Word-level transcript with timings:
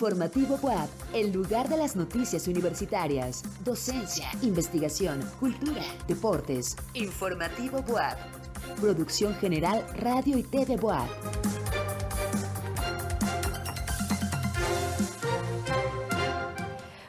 Informativo 0.00 0.58
WAP, 0.62 0.88
el 1.12 1.30
lugar 1.30 1.68
de 1.68 1.76
las 1.76 1.94
noticias 1.94 2.48
universitarias, 2.48 3.42
docencia, 3.62 4.30
investigación, 4.40 5.20
cultura, 5.38 5.82
deportes. 6.08 6.74
Informativo 6.94 7.84
WAP. 7.86 8.16
Producción 8.80 9.34
General 9.34 9.84
Radio 9.96 10.38
y 10.38 10.42
TV 10.42 10.76
WAP. 10.76 11.06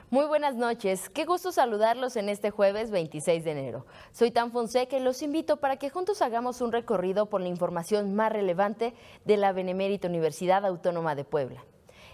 Muy 0.10 0.26
buenas 0.26 0.56
noches, 0.56 1.08
qué 1.08 1.24
gusto 1.24 1.54
saludarlos 1.54 2.18
en 2.18 2.28
este 2.28 2.52
jueves 2.52 2.92
26 2.92 3.46
de 3.46 3.52
enero. 3.52 3.86
Soy 4.12 4.32
Tan 4.32 4.52
Fonseca 4.52 4.98
y 4.98 5.00
los 5.00 5.22
invito 5.22 5.62
para 5.62 5.78
que 5.78 5.90
juntos 5.90 6.22
hagamos 6.22 6.60
un 6.60 6.74
recorrido 6.74 7.28
por 7.28 7.40
la 7.40 7.48
información 7.48 8.16
más 8.16 8.34
relevante 8.34 8.94
de 9.24 9.38
la 9.38 9.54
Benemérita 9.54 10.10
Universidad 10.10 10.66
Autónoma 10.66 11.16
de 11.16 11.24
Puebla. 11.24 11.64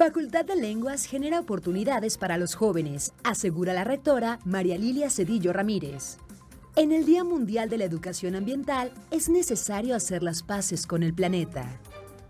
Facultad 0.00 0.46
de 0.46 0.56
Lenguas 0.56 1.04
genera 1.04 1.38
oportunidades 1.38 2.16
para 2.16 2.38
los 2.38 2.54
jóvenes, 2.54 3.12
asegura 3.22 3.74
la 3.74 3.84
rectora 3.84 4.38
María 4.46 4.78
Lilia 4.78 5.10
Cedillo 5.10 5.52
Ramírez. 5.52 6.16
En 6.74 6.90
el 6.90 7.04
Día 7.04 7.22
Mundial 7.22 7.68
de 7.68 7.76
la 7.76 7.84
Educación 7.84 8.34
Ambiental 8.34 8.92
es 9.10 9.28
necesario 9.28 9.94
hacer 9.94 10.22
las 10.22 10.42
paces 10.42 10.86
con 10.86 11.02
el 11.02 11.12
planeta. 11.12 11.66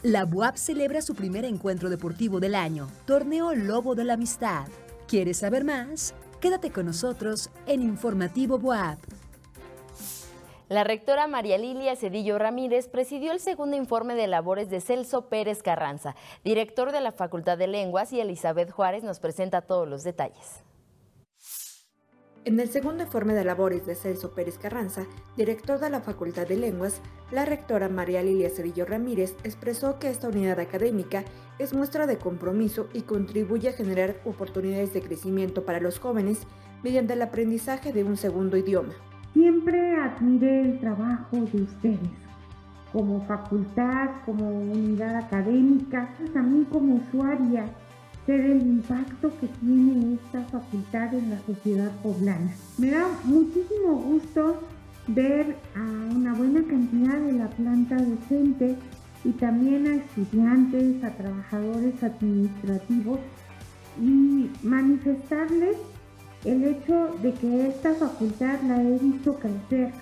La 0.03 0.25
BUAP 0.25 0.57
celebra 0.57 1.01
su 1.01 1.15
primer 1.15 1.45
encuentro 1.45 1.91
deportivo 1.91 2.41
del 2.41 2.57
año, 2.57 2.89
Torneo 3.05 3.55
Lobo 3.55 3.95
de 3.95 4.03
la 4.03 4.15
Amistad. 4.15 4.67
¿Quieres 5.07 5.37
saber 5.37 5.63
más? 5.63 6.13
Quédate 6.41 6.73
con 6.73 6.87
nosotros 6.87 7.51
en 7.69 7.83
Informativo 7.83 8.59
BUAP. 8.59 8.99
La 10.71 10.85
rectora 10.85 11.27
María 11.27 11.59
Lilia 11.59 11.97
Cedillo 11.97 12.39
Ramírez 12.39 12.87
presidió 12.87 13.33
el 13.33 13.41
segundo 13.41 13.77
informe 13.77 14.15
de 14.15 14.29
labores 14.29 14.71
de 14.71 14.81
Celso 14.81 15.29
Pérez 15.29 15.65
Carranza, 15.65 16.15
director 16.45 16.93
de 16.93 17.01
la 17.01 17.11
Facultad 17.11 17.59
de 17.59 17.67
Lenguas, 17.67 18.13
y 18.13 18.21
Elizabeth 18.21 18.71
Juárez 18.71 19.03
nos 19.03 19.19
presenta 19.19 19.63
todos 19.63 19.89
los 19.89 20.05
detalles. 20.05 20.63
En 22.45 22.61
el 22.61 22.69
segundo 22.69 23.03
informe 23.03 23.35
de 23.35 23.43
labores 23.43 23.85
de 23.85 23.97
Celso 23.97 24.33
Pérez 24.33 24.59
Carranza, 24.59 25.07
director 25.37 25.81
de 25.81 25.91
la 25.91 26.03
Facultad 26.03 26.47
de 26.47 26.57
Lenguas, 26.57 27.01
la 27.33 27.45
rectora 27.45 27.89
María 27.89 28.23
Lilia 28.23 28.49
Cedillo 28.49 28.85
Ramírez 28.85 29.35
expresó 29.43 29.99
que 29.99 30.09
esta 30.09 30.29
unidad 30.29 30.61
académica 30.61 31.25
es 31.59 31.75
muestra 31.75 32.07
de 32.07 32.19
compromiso 32.19 32.87
y 32.93 33.03
contribuye 33.03 33.71
a 33.71 33.73
generar 33.73 34.21
oportunidades 34.25 34.95
de 34.95 35.03
crecimiento 35.03 35.65
para 35.65 35.81
los 35.81 35.99
jóvenes 35.99 36.47
mediante 36.85 37.15
el 37.15 37.23
aprendizaje 37.23 37.93
de 37.93 38.05
un 38.05 38.17
segundo 38.17 38.57
idioma. 38.57 38.95
Siempre 39.33 39.95
admiré 39.97 40.63
el 40.63 40.81
trabajo 40.81 41.37
de 41.37 41.63
ustedes, 41.63 42.11
como 42.93 43.21
facultad, 43.27 44.11
como 44.27 44.49
unidad 44.49 45.17
académica, 45.17 46.09
también 46.35 46.65
como 46.65 46.97
usuaria, 46.97 47.65
ser 48.27 48.41
el 48.41 48.63
impacto 48.63 49.31
que 49.41 49.47
tiene 49.47 50.15
esta 50.15 50.43
facultad 50.45 51.15
en 51.15 51.31
la 51.31 51.39
sociedad 51.41 51.91
poblana. 52.03 52.51
Me 52.79 52.91
da 52.91 53.07
muchísimo 53.25 53.95
gusto 53.95 54.61
ver 55.07 55.57
a 55.77 56.15
una 56.15 56.35
buena 56.35 56.63
cantidad 56.65 57.19
de 57.19 57.33
la 57.33 57.49
planta 57.49 57.97
docente 57.97 58.77
y 59.25 59.31
también 59.33 59.87
a 59.87 59.95
estudiantes, 59.97 61.03
a 61.05 61.11
trabajadores 61.11 62.03
administrativos 62.03 63.21
y 64.01 64.51
manifestarles 64.63 65.77
el 66.45 66.65
hecho 66.65 67.15
de 67.23 67.33
que 67.35 67.69
esta 67.69 67.95
facultad 67.95 68.61
la 68.63 68.83
he 68.83 68.99
visto 68.99 69.35
crecer 69.35 69.93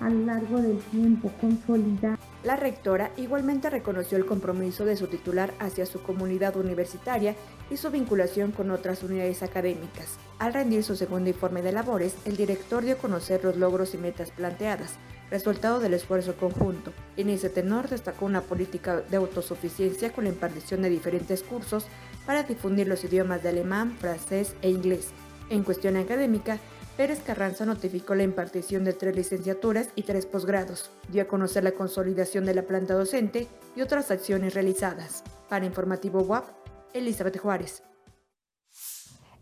a 0.00 0.10
lo 0.10 0.26
largo 0.26 0.60
del 0.60 0.78
tiempo, 0.78 1.30
consolidar. 1.40 2.18
La 2.44 2.56
rectora 2.56 3.12
igualmente 3.16 3.70
reconoció 3.70 4.18
el 4.18 4.26
compromiso 4.26 4.84
de 4.84 4.96
su 4.96 5.06
titular 5.06 5.54
hacia 5.58 5.86
su 5.86 6.02
comunidad 6.02 6.56
universitaria 6.56 7.34
y 7.70 7.76
su 7.76 7.90
vinculación 7.90 8.52
con 8.52 8.70
otras 8.70 9.02
unidades 9.02 9.42
académicas. 9.42 10.18
Al 10.38 10.52
rendir 10.52 10.84
su 10.84 10.96
segundo 10.96 11.30
informe 11.30 11.62
de 11.62 11.72
labores, 11.72 12.14
el 12.24 12.36
director 12.36 12.84
dio 12.84 12.94
a 12.94 12.98
conocer 12.98 13.42
los 13.42 13.56
logros 13.56 13.94
y 13.94 13.98
metas 13.98 14.30
planteadas, 14.32 14.94
resultado 15.30 15.80
del 15.80 15.94
esfuerzo 15.94 16.36
conjunto. 16.36 16.92
En 17.16 17.30
ese 17.30 17.48
tenor 17.48 17.88
destacó 17.88 18.26
una 18.26 18.42
política 18.42 19.00
de 19.00 19.16
autosuficiencia 19.16 20.12
con 20.12 20.24
la 20.24 20.30
impartición 20.30 20.82
de 20.82 20.90
diferentes 20.90 21.42
cursos 21.42 21.86
para 22.26 22.42
difundir 22.42 22.86
los 22.86 23.02
idiomas 23.02 23.42
de 23.42 23.48
alemán, 23.48 23.96
francés 23.98 24.54
e 24.62 24.70
inglés 24.70 25.12
en 25.50 25.62
cuestión 25.62 25.96
académica, 25.96 26.58
Pérez 26.96 27.20
Carranza 27.22 27.66
notificó 27.66 28.14
la 28.14 28.22
impartición 28.22 28.84
de 28.84 28.94
tres 28.94 29.14
licenciaturas 29.14 29.90
y 29.96 30.02
tres 30.02 30.24
posgrados, 30.24 30.90
dio 31.08 31.22
a 31.22 31.26
conocer 31.26 31.62
la 31.62 31.72
consolidación 31.72 32.46
de 32.46 32.54
la 32.54 32.62
planta 32.62 32.94
docente 32.94 33.48
y 33.74 33.82
otras 33.82 34.10
acciones 34.10 34.54
realizadas. 34.54 35.22
Para 35.48 35.66
Informativo 35.66 36.20
WAP, 36.20 36.46
Elizabeth 36.94 37.38
Juárez. 37.38 37.82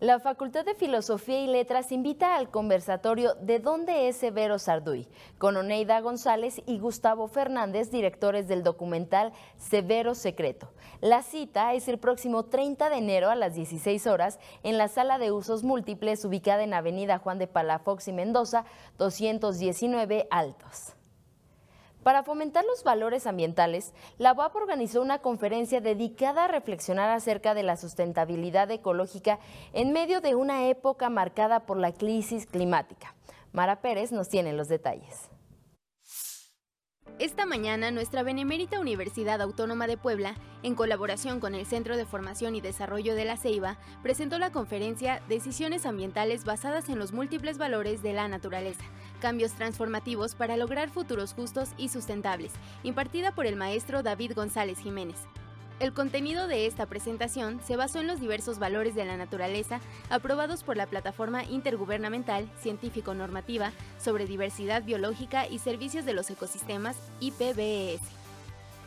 La 0.01 0.19
Facultad 0.19 0.65
de 0.65 0.75
Filosofía 0.75 1.41
y 1.41 1.47
Letras 1.47 1.93
invita 1.93 2.35
al 2.35 2.51
conversatorio 2.51 3.35
¿De 3.37 3.61
dónde 3.61 4.09
es 4.09 4.17
Severo 4.17 4.59
Sarduy? 4.59 5.07
con 5.39 5.57
Oneida 5.57 6.01
González 6.01 6.61
y 6.67 6.81
Gustavo 6.81 7.29
Fernández, 7.29 7.93
directores 7.93 8.49
del 8.49 8.65
documental 8.65 9.33
Severo 9.57 10.17
Secreto. 10.17 10.73
La 11.01 11.23
cita 11.23 11.75
es 11.75 11.87
el 11.87 11.99
próximo 11.99 12.47
30 12.47 12.91
de 12.91 12.97
enero 12.97 13.31
a 13.31 13.37
las 13.37 13.55
16 13.55 14.09
horas 14.09 14.41
en 14.65 14.79
la 14.79 14.89
sala 14.89 15.19
de 15.19 15.31
usos 15.31 15.63
múltiples 15.63 16.25
ubicada 16.25 16.65
en 16.65 16.75
Avenida 16.75 17.19
Juan 17.19 17.39
de 17.39 17.47
Palafox 17.47 18.09
y 18.09 18.13
Mendoza, 18.13 18.65
219 18.99 20.27
Altos. 20.29 20.97
Para 22.05 22.23
fomentar 22.23 22.67
los 22.67 22.85
valores 22.85 23.27
ambientales, 23.27 23.95
la 24.19 24.35
UAP 24.35 24.55
organizó 24.55 25.01
una 25.01 25.21
conferencia 25.21 25.81
dedicada 25.81 26.45
a 26.45 26.49
reflexionar 26.49 27.09
acerca 27.09 27.55
de 27.55 27.63
la 27.63 27.79
sustentabilidad 27.79 28.71
ecológica 28.71 29.39
en 29.73 29.95
medio 29.95 30.21
de 30.21 30.35
una 30.35 30.69
época 30.69 31.09
marcada 31.09 31.61
por 31.61 31.79
la 31.79 31.93
crisis 31.93 32.45
climática. 32.45 33.15
Mara 33.53 33.81
Pérez 33.81 34.13
nos 34.13 34.29
tiene 34.29 34.53
los 34.53 34.69
detalles. 34.69 35.31
Esta 37.21 37.47
mañana, 37.47 37.93
nuestra 37.93 38.25
Benemérita 38.25 38.81
Universidad 38.81 39.41
Autónoma 39.41 39.87
de 39.87 39.97
Puebla, 39.97 40.35
en 40.65 40.75
colaboración 40.75 41.39
con 41.39 41.55
el 41.55 41.65
Centro 41.65 41.97
de 41.97 42.07
Formación 42.07 42.57
y 42.57 42.61
Desarrollo 42.61 43.15
de 43.15 43.25
la 43.25 43.37
Ceiba, 43.37 43.79
presentó 44.03 44.41
la 44.41 44.51
conferencia 44.51 45.23
Decisiones 45.29 45.87
ambientales 45.87 46.45
basadas 46.45 46.89
en 46.89 46.99
los 46.99 47.13
múltiples 47.13 47.57
valores 47.57 48.03
de 48.03 48.15
la 48.15 48.27
naturaleza, 48.27 48.85
cambios 49.21 49.53
transformativos 49.53 50.35
para 50.35 50.57
lograr 50.57 50.91
futuros 50.91 51.35
justos 51.35 51.69
y 51.77 51.89
sustentables, 51.89 52.51
impartida 52.83 53.33
por 53.33 53.47
el 53.47 53.55
maestro 53.55 54.03
David 54.03 54.33
González 54.35 54.81
Jiménez. 54.81 55.29
El 55.85 55.93
contenido 55.93 56.47
de 56.47 56.65
esta 56.65 56.87
presentación 56.87 57.61
se 57.63 57.77
basó 57.77 58.01
en 58.01 58.07
los 58.07 58.19
diversos 58.19 58.59
valores 58.59 58.95
de 58.95 59.05
la 59.05 59.19
naturaleza 59.19 59.81
aprobados 60.09 60.65
por 60.65 60.79
la 60.79 60.87
Plataforma 60.87 61.45
Intergubernamental 61.45 62.51
Científico-Normativa 62.63 63.71
sobre 64.03 64.25
Diversidad 64.25 64.83
Biológica 64.83 65.47
y 65.47 65.59
Servicios 65.59 66.07
de 66.07 66.15
los 66.15 66.31
Ecosistemas, 66.31 66.97
IPBES. 67.21 68.01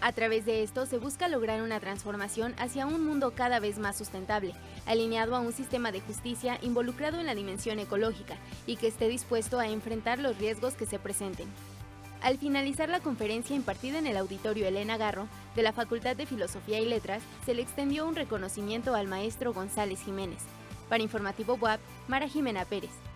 A 0.01 0.11
través 0.13 0.47
de 0.47 0.63
esto 0.63 0.87
se 0.87 0.97
busca 0.97 1.27
lograr 1.27 1.61
una 1.61 1.79
transformación 1.79 2.55
hacia 2.57 2.87
un 2.87 3.05
mundo 3.05 3.31
cada 3.35 3.59
vez 3.59 3.77
más 3.77 3.95
sustentable, 3.95 4.55
alineado 4.87 5.35
a 5.35 5.39
un 5.39 5.53
sistema 5.53 5.91
de 5.91 6.01
justicia 6.01 6.57
involucrado 6.63 7.19
en 7.19 7.27
la 7.27 7.35
dimensión 7.35 7.77
ecológica 7.77 8.37
y 8.65 8.77
que 8.77 8.87
esté 8.87 9.07
dispuesto 9.07 9.59
a 9.59 9.67
enfrentar 9.67 10.17
los 10.17 10.39
riesgos 10.39 10.73
que 10.73 10.87
se 10.87 10.97
presenten. 10.97 11.47
Al 12.21 12.37
finalizar 12.37 12.89
la 12.89 12.99
conferencia 12.99 13.55
impartida 13.55 13.99
en 13.99 14.07
el 14.07 14.17
auditorio 14.17 14.67
Elena 14.67 14.97
Garro 14.97 15.27
de 15.55 15.61
la 15.61 15.71
Facultad 15.71 16.15
de 16.15 16.25
Filosofía 16.25 16.79
y 16.79 16.85
Letras, 16.85 17.21
se 17.45 17.53
le 17.53 17.61
extendió 17.61 18.07
un 18.07 18.15
reconocimiento 18.15 18.95
al 18.95 19.07
maestro 19.07 19.53
González 19.53 20.01
Jiménez. 20.03 20.39
Para 20.89 21.03
Informativo 21.03 21.55
WAP, 21.55 21.79
Mara 22.07 22.27
Jimena 22.27 22.65
Pérez. 22.65 23.06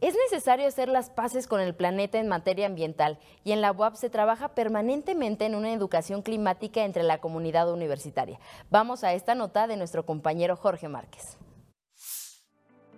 Es 0.00 0.14
necesario 0.30 0.66
hacer 0.66 0.88
las 0.88 1.10
paces 1.10 1.46
con 1.46 1.60
el 1.60 1.74
planeta 1.74 2.18
en 2.18 2.26
materia 2.26 2.66
ambiental 2.66 3.18
y 3.44 3.52
en 3.52 3.60
la 3.60 3.70
UAP 3.70 3.96
se 3.96 4.08
trabaja 4.08 4.54
permanentemente 4.54 5.44
en 5.44 5.54
una 5.54 5.74
educación 5.74 6.22
climática 6.22 6.84
entre 6.84 7.02
la 7.02 7.18
comunidad 7.18 7.70
universitaria. 7.70 8.40
Vamos 8.70 9.04
a 9.04 9.12
esta 9.12 9.34
nota 9.34 9.66
de 9.66 9.76
nuestro 9.76 10.06
compañero 10.06 10.56
Jorge 10.56 10.88
Márquez. 10.88 11.36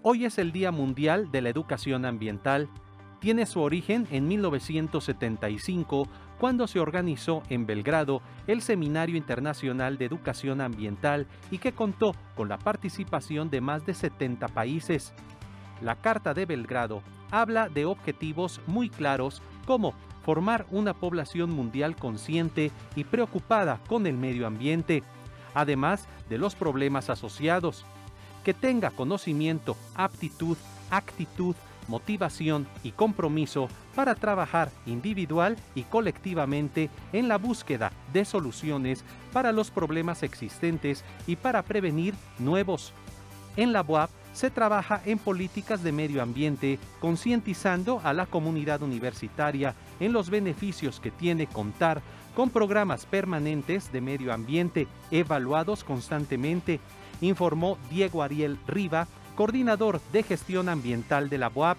Hoy 0.03 0.27
es 0.27 0.39
el 0.39 0.53
Día 0.53 0.71
Mundial 0.71 1.33
de 1.33 1.43
la 1.43 1.49
Educación 1.49 2.05
Ambiental. 2.05 2.69
Tiene 3.21 3.47
su 3.47 3.61
origen 3.61 4.06
en 4.12 4.29
1975 4.29 6.09
cuando 6.43 6.67
se 6.67 6.81
organizó 6.81 7.44
en 7.50 7.67
Belgrado 7.67 8.21
el 8.49 8.62
Seminario 8.62 9.17
Internacional 9.17 9.97
de 9.97 10.06
Educación 10.06 10.61
Ambiental 10.61 11.29
y 11.53 11.59
que 11.59 11.71
contó 11.71 12.17
con 12.35 12.49
la 12.49 12.59
participación 12.59 13.49
de 13.49 13.61
más 13.61 13.87
de 13.87 13.94
70 13.94 14.49
países. 14.49 15.15
La 15.81 15.94
Carta 15.94 16.35
de 16.35 16.44
Belgrado 16.44 17.00
habla 17.31 17.69
de 17.69 17.85
objetivos 17.85 18.61
muy 18.67 18.91
claros 18.91 19.41
como 19.67 19.94
formar 20.25 20.67
una 20.73 20.94
población 20.94 21.53
mundial 21.53 21.94
consciente 21.94 22.73
y 22.97 23.05
preocupada 23.05 23.79
con 23.87 24.09
el 24.09 24.17
medio 24.17 24.49
ambiente, 24.49 25.05
además 25.55 26.09
de 26.29 26.39
los 26.39 26.56
problemas 26.56 27.09
asociados, 27.09 27.85
que 28.43 28.53
tenga 28.53 28.91
conocimiento, 28.91 29.77
aptitud, 29.94 30.56
actitud, 30.91 31.55
motivación 31.88 32.67
y 32.82 32.93
compromiso 32.93 33.69
para 33.94 34.14
trabajar 34.14 34.70
individual 34.87 35.56
y 35.75 35.82
colectivamente 35.82 36.90
en 37.12 37.29
la 37.29 37.38
búsqueda 37.38 37.93
de 38.12 38.25
soluciones 38.25 39.05
para 39.32 39.52
los 39.52 39.70
problemas 39.70 40.23
existentes 40.23 41.05
y 41.26 41.37
para 41.37 41.62
prevenir 41.62 42.14
nuevos. 42.38 42.93
En 43.56 43.73
la 43.73 43.82
UAP 43.82 44.11
se 44.32 44.50
trabaja 44.50 45.02
en 45.05 45.19
políticas 45.19 45.82
de 45.82 45.93
medio 45.93 46.23
ambiente, 46.23 46.79
concientizando 47.00 48.00
a 48.02 48.14
la 48.14 48.26
comunidad 48.26 48.82
universitaria 48.82 49.75
en 50.00 50.12
los 50.12 50.31
beneficios 50.31 51.00
que 51.00 51.11
tiene 51.11 51.46
contar 51.46 52.02
con 52.34 52.49
programas 52.49 53.05
permanentes 53.05 53.93
de 53.93 54.00
medio 54.00 54.32
ambiente 54.32 54.88
evaluados 55.11 55.84
constantemente, 55.84 56.81
informó 57.20 57.76
Diego 57.90 58.23
Ariel 58.23 58.58
Riva, 58.67 59.06
coordinador 59.32 60.00
de 60.12 60.23
gestión 60.23 60.69
ambiental 60.69 61.29
de 61.29 61.38
la 61.38 61.50
UAP. 61.55 61.79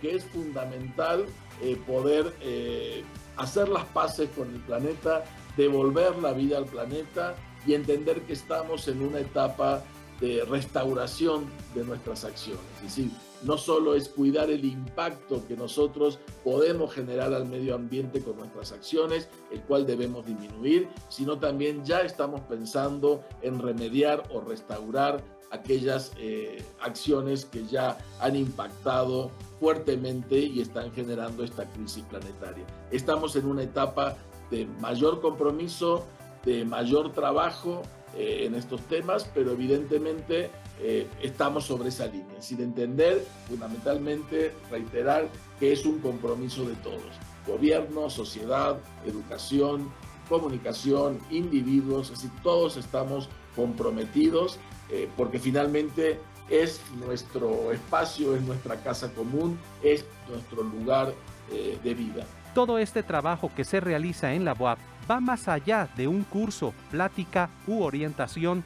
Que 0.00 0.16
es 0.16 0.24
fundamental 0.24 1.26
eh, 1.62 1.78
poder 1.86 2.34
eh, 2.40 3.04
hacer 3.36 3.68
las 3.68 3.84
paces 3.86 4.30
con 4.36 4.50
el 4.50 4.60
planeta, 4.60 5.24
devolver 5.56 6.16
la 6.18 6.32
vida 6.32 6.58
al 6.58 6.66
planeta 6.66 7.34
y 7.66 7.74
entender 7.74 8.22
que 8.22 8.32
estamos 8.32 8.88
en 8.88 9.02
una 9.02 9.20
etapa 9.20 9.82
de 10.20 10.44
restauración 10.44 11.46
de 11.74 11.84
nuestras 11.84 12.24
acciones. 12.24 12.62
Es 12.76 12.96
decir, 12.96 13.10
no 13.42 13.56
solo 13.56 13.94
es 13.94 14.08
cuidar 14.08 14.50
el 14.50 14.64
impacto 14.64 15.46
que 15.46 15.56
nosotros 15.56 16.18
podemos 16.44 16.92
generar 16.92 17.32
al 17.32 17.46
medio 17.46 17.74
ambiente 17.74 18.22
con 18.22 18.36
nuestras 18.36 18.72
acciones, 18.72 19.28
el 19.50 19.60
cual 19.62 19.86
debemos 19.86 20.26
disminuir, 20.26 20.88
sino 21.08 21.38
también 21.38 21.84
ya 21.84 22.00
estamos 22.00 22.42
pensando 22.42 23.24
en 23.40 23.58
remediar 23.58 24.24
o 24.30 24.42
restaurar 24.42 25.22
aquellas 25.50 26.12
eh, 26.18 26.64
acciones 26.80 27.44
que 27.44 27.66
ya 27.66 27.98
han 28.20 28.36
impactado 28.36 29.30
fuertemente 29.58 30.38
y 30.38 30.60
están 30.60 30.92
generando 30.92 31.44
esta 31.44 31.66
crisis 31.66 32.04
planetaria. 32.04 32.64
Estamos 32.90 33.36
en 33.36 33.46
una 33.46 33.62
etapa 33.62 34.16
de 34.50 34.66
mayor 34.80 35.20
compromiso, 35.20 36.06
de 36.44 36.64
mayor 36.64 37.12
trabajo 37.12 37.82
eh, 38.16 38.46
en 38.46 38.54
estos 38.54 38.80
temas, 38.82 39.28
pero 39.34 39.52
evidentemente 39.52 40.50
eh, 40.80 41.06
estamos 41.22 41.64
sobre 41.64 41.90
esa 41.90 42.06
línea, 42.06 42.40
sin 42.40 42.60
entender 42.60 43.24
fundamentalmente, 43.48 44.54
reiterar 44.70 45.28
que 45.58 45.72
es 45.72 45.84
un 45.84 45.98
compromiso 45.98 46.64
de 46.64 46.74
todos, 46.76 47.12
gobierno, 47.46 48.08
sociedad, 48.08 48.78
educación, 49.04 49.92
comunicación, 50.28 51.18
individuos, 51.30 52.12
así 52.12 52.30
todos 52.42 52.76
estamos 52.76 53.28
comprometidos 53.54 54.58
eh, 54.90 55.08
porque 55.16 55.38
finalmente 55.38 56.18
es 56.48 56.80
nuestro 56.98 57.72
espacio, 57.72 58.34
es 58.34 58.42
nuestra 58.42 58.76
casa 58.76 59.12
común, 59.12 59.58
es 59.82 60.04
nuestro 60.28 60.62
lugar 60.62 61.14
eh, 61.52 61.78
de 61.82 61.94
vida. 61.94 62.26
Todo 62.54 62.78
este 62.78 63.02
trabajo 63.02 63.50
que 63.54 63.64
se 63.64 63.78
realiza 63.78 64.32
en 64.34 64.44
la 64.44 64.54
UAP 64.58 64.78
va 65.08 65.20
más 65.20 65.46
allá 65.48 65.88
de 65.96 66.08
un 66.08 66.24
curso, 66.24 66.74
plática 66.90 67.50
u 67.66 67.82
orientación. 67.82 68.64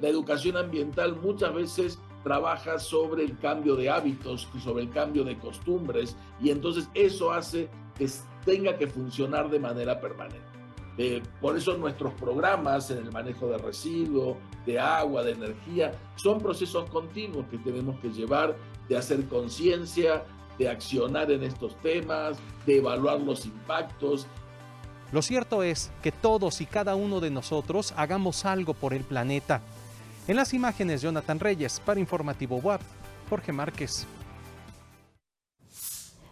La 0.00 0.08
educación 0.08 0.56
ambiental 0.56 1.16
muchas 1.16 1.52
veces 1.52 1.98
trabaja 2.22 2.78
sobre 2.78 3.24
el 3.24 3.36
cambio 3.38 3.76
de 3.76 3.90
hábitos, 3.90 4.48
sobre 4.62 4.84
el 4.84 4.90
cambio 4.90 5.24
de 5.24 5.36
costumbres, 5.38 6.16
y 6.40 6.50
entonces 6.50 6.88
eso 6.94 7.32
hace 7.32 7.68
que 7.98 8.08
tenga 8.44 8.76
que 8.76 8.86
funcionar 8.86 9.50
de 9.50 9.58
manera 9.58 10.00
permanente. 10.00 10.40
Eh, 10.98 11.22
por 11.40 11.56
eso 11.56 11.76
nuestros 11.76 12.12
programas 12.14 12.90
en 12.90 12.98
el 12.98 13.12
manejo 13.12 13.48
de 13.48 13.58
residuos, 13.58 14.36
de 14.66 14.78
agua, 14.78 15.22
de 15.22 15.32
energía, 15.32 15.92
son 16.16 16.40
procesos 16.40 16.88
continuos 16.90 17.46
que 17.50 17.58
tenemos 17.58 17.98
que 18.00 18.10
llevar, 18.10 18.56
de 18.88 18.96
hacer 18.96 19.26
conciencia, 19.28 20.24
de 20.58 20.68
accionar 20.68 21.30
en 21.30 21.42
estos 21.42 21.74
temas, 21.80 22.38
de 22.66 22.78
evaluar 22.78 23.20
los 23.20 23.46
impactos. 23.46 24.26
Lo 25.12 25.22
cierto 25.22 25.62
es 25.62 25.90
que 26.02 26.12
todos 26.12 26.60
y 26.60 26.66
cada 26.66 26.94
uno 26.94 27.20
de 27.20 27.30
nosotros 27.30 27.94
hagamos 27.96 28.44
algo 28.44 28.74
por 28.74 28.94
el 28.94 29.02
planeta. 29.02 29.60
En 30.28 30.36
las 30.36 30.54
imágenes, 30.54 31.02
Jonathan 31.02 31.40
Reyes, 31.40 31.80
para 31.80 31.98
Informativo 31.98 32.58
WAP, 32.58 32.80
Jorge 33.28 33.52
Márquez. 33.52 34.06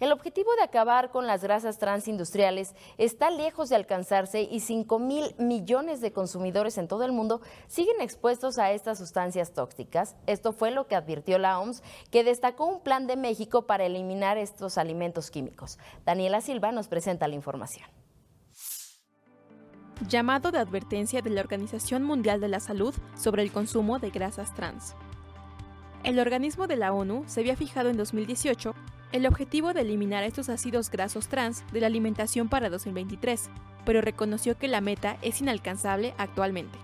El 0.00 0.12
objetivo 0.12 0.54
de 0.54 0.62
acabar 0.62 1.10
con 1.10 1.26
las 1.26 1.42
grasas 1.42 1.78
transindustriales 1.78 2.76
está 2.98 3.30
lejos 3.30 3.68
de 3.68 3.74
alcanzarse 3.74 4.42
y 4.42 4.60
5 4.60 5.00
mil 5.00 5.34
millones 5.38 6.00
de 6.00 6.12
consumidores 6.12 6.78
en 6.78 6.86
todo 6.86 7.04
el 7.04 7.10
mundo 7.10 7.40
siguen 7.66 8.00
expuestos 8.00 8.60
a 8.60 8.70
estas 8.70 8.98
sustancias 8.98 9.52
tóxicas. 9.52 10.14
Esto 10.28 10.52
fue 10.52 10.70
lo 10.70 10.86
que 10.86 10.94
advirtió 10.94 11.38
la 11.38 11.58
OMS, 11.58 11.82
que 12.12 12.22
destacó 12.22 12.66
un 12.66 12.80
plan 12.80 13.08
de 13.08 13.16
México 13.16 13.66
para 13.66 13.86
eliminar 13.86 14.38
estos 14.38 14.78
alimentos 14.78 15.32
químicos. 15.32 15.80
Daniela 16.06 16.42
Silva 16.42 16.70
nos 16.70 16.86
presenta 16.86 17.26
la 17.26 17.34
información. 17.34 17.88
Llamado 20.06 20.52
de 20.52 20.58
advertencia 20.58 21.22
de 21.22 21.30
la 21.30 21.40
Organización 21.40 22.04
Mundial 22.04 22.40
de 22.40 22.46
la 22.46 22.60
Salud 22.60 22.94
sobre 23.16 23.42
el 23.42 23.50
consumo 23.50 23.98
de 23.98 24.10
grasas 24.10 24.54
trans. 24.54 24.94
El 26.04 26.20
organismo 26.20 26.68
de 26.68 26.76
la 26.76 26.92
ONU 26.92 27.24
se 27.26 27.40
había 27.40 27.56
fijado 27.56 27.90
en 27.90 27.96
2018 27.96 28.74
el 29.10 29.26
objetivo 29.26 29.74
de 29.74 29.80
eliminar 29.80 30.22
estos 30.22 30.50
ácidos 30.50 30.90
grasos 30.90 31.26
trans 31.26 31.64
de 31.72 31.80
la 31.80 31.88
alimentación 31.88 32.48
para 32.48 32.70
2023, 32.70 33.50
pero 33.84 34.00
reconoció 34.00 34.56
que 34.56 34.68
la 34.68 34.80
meta 34.80 35.18
es 35.20 35.40
inalcanzable 35.40 36.14
actualmente. 36.16 36.78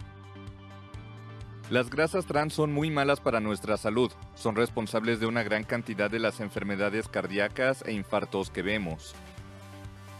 Las 1.71 1.91
grasas 1.91 2.27
trans 2.27 2.53
son 2.53 2.73
muy 2.73 2.91
malas 2.91 3.21
para 3.21 3.41
nuestra 3.41 3.77
salud, 3.77 4.11
son 4.35 4.57
responsables 4.57 5.21
de 5.21 5.27
una 5.27 5.45
gran 5.45 5.63
cantidad 5.63 6.11
de 6.11 6.19
las 6.19 6.41
enfermedades 6.41 7.09
cardíacas 7.09 7.85
e 7.87 7.93
infartos 7.93 8.51
que 8.51 8.63
vemos. 8.63 9.15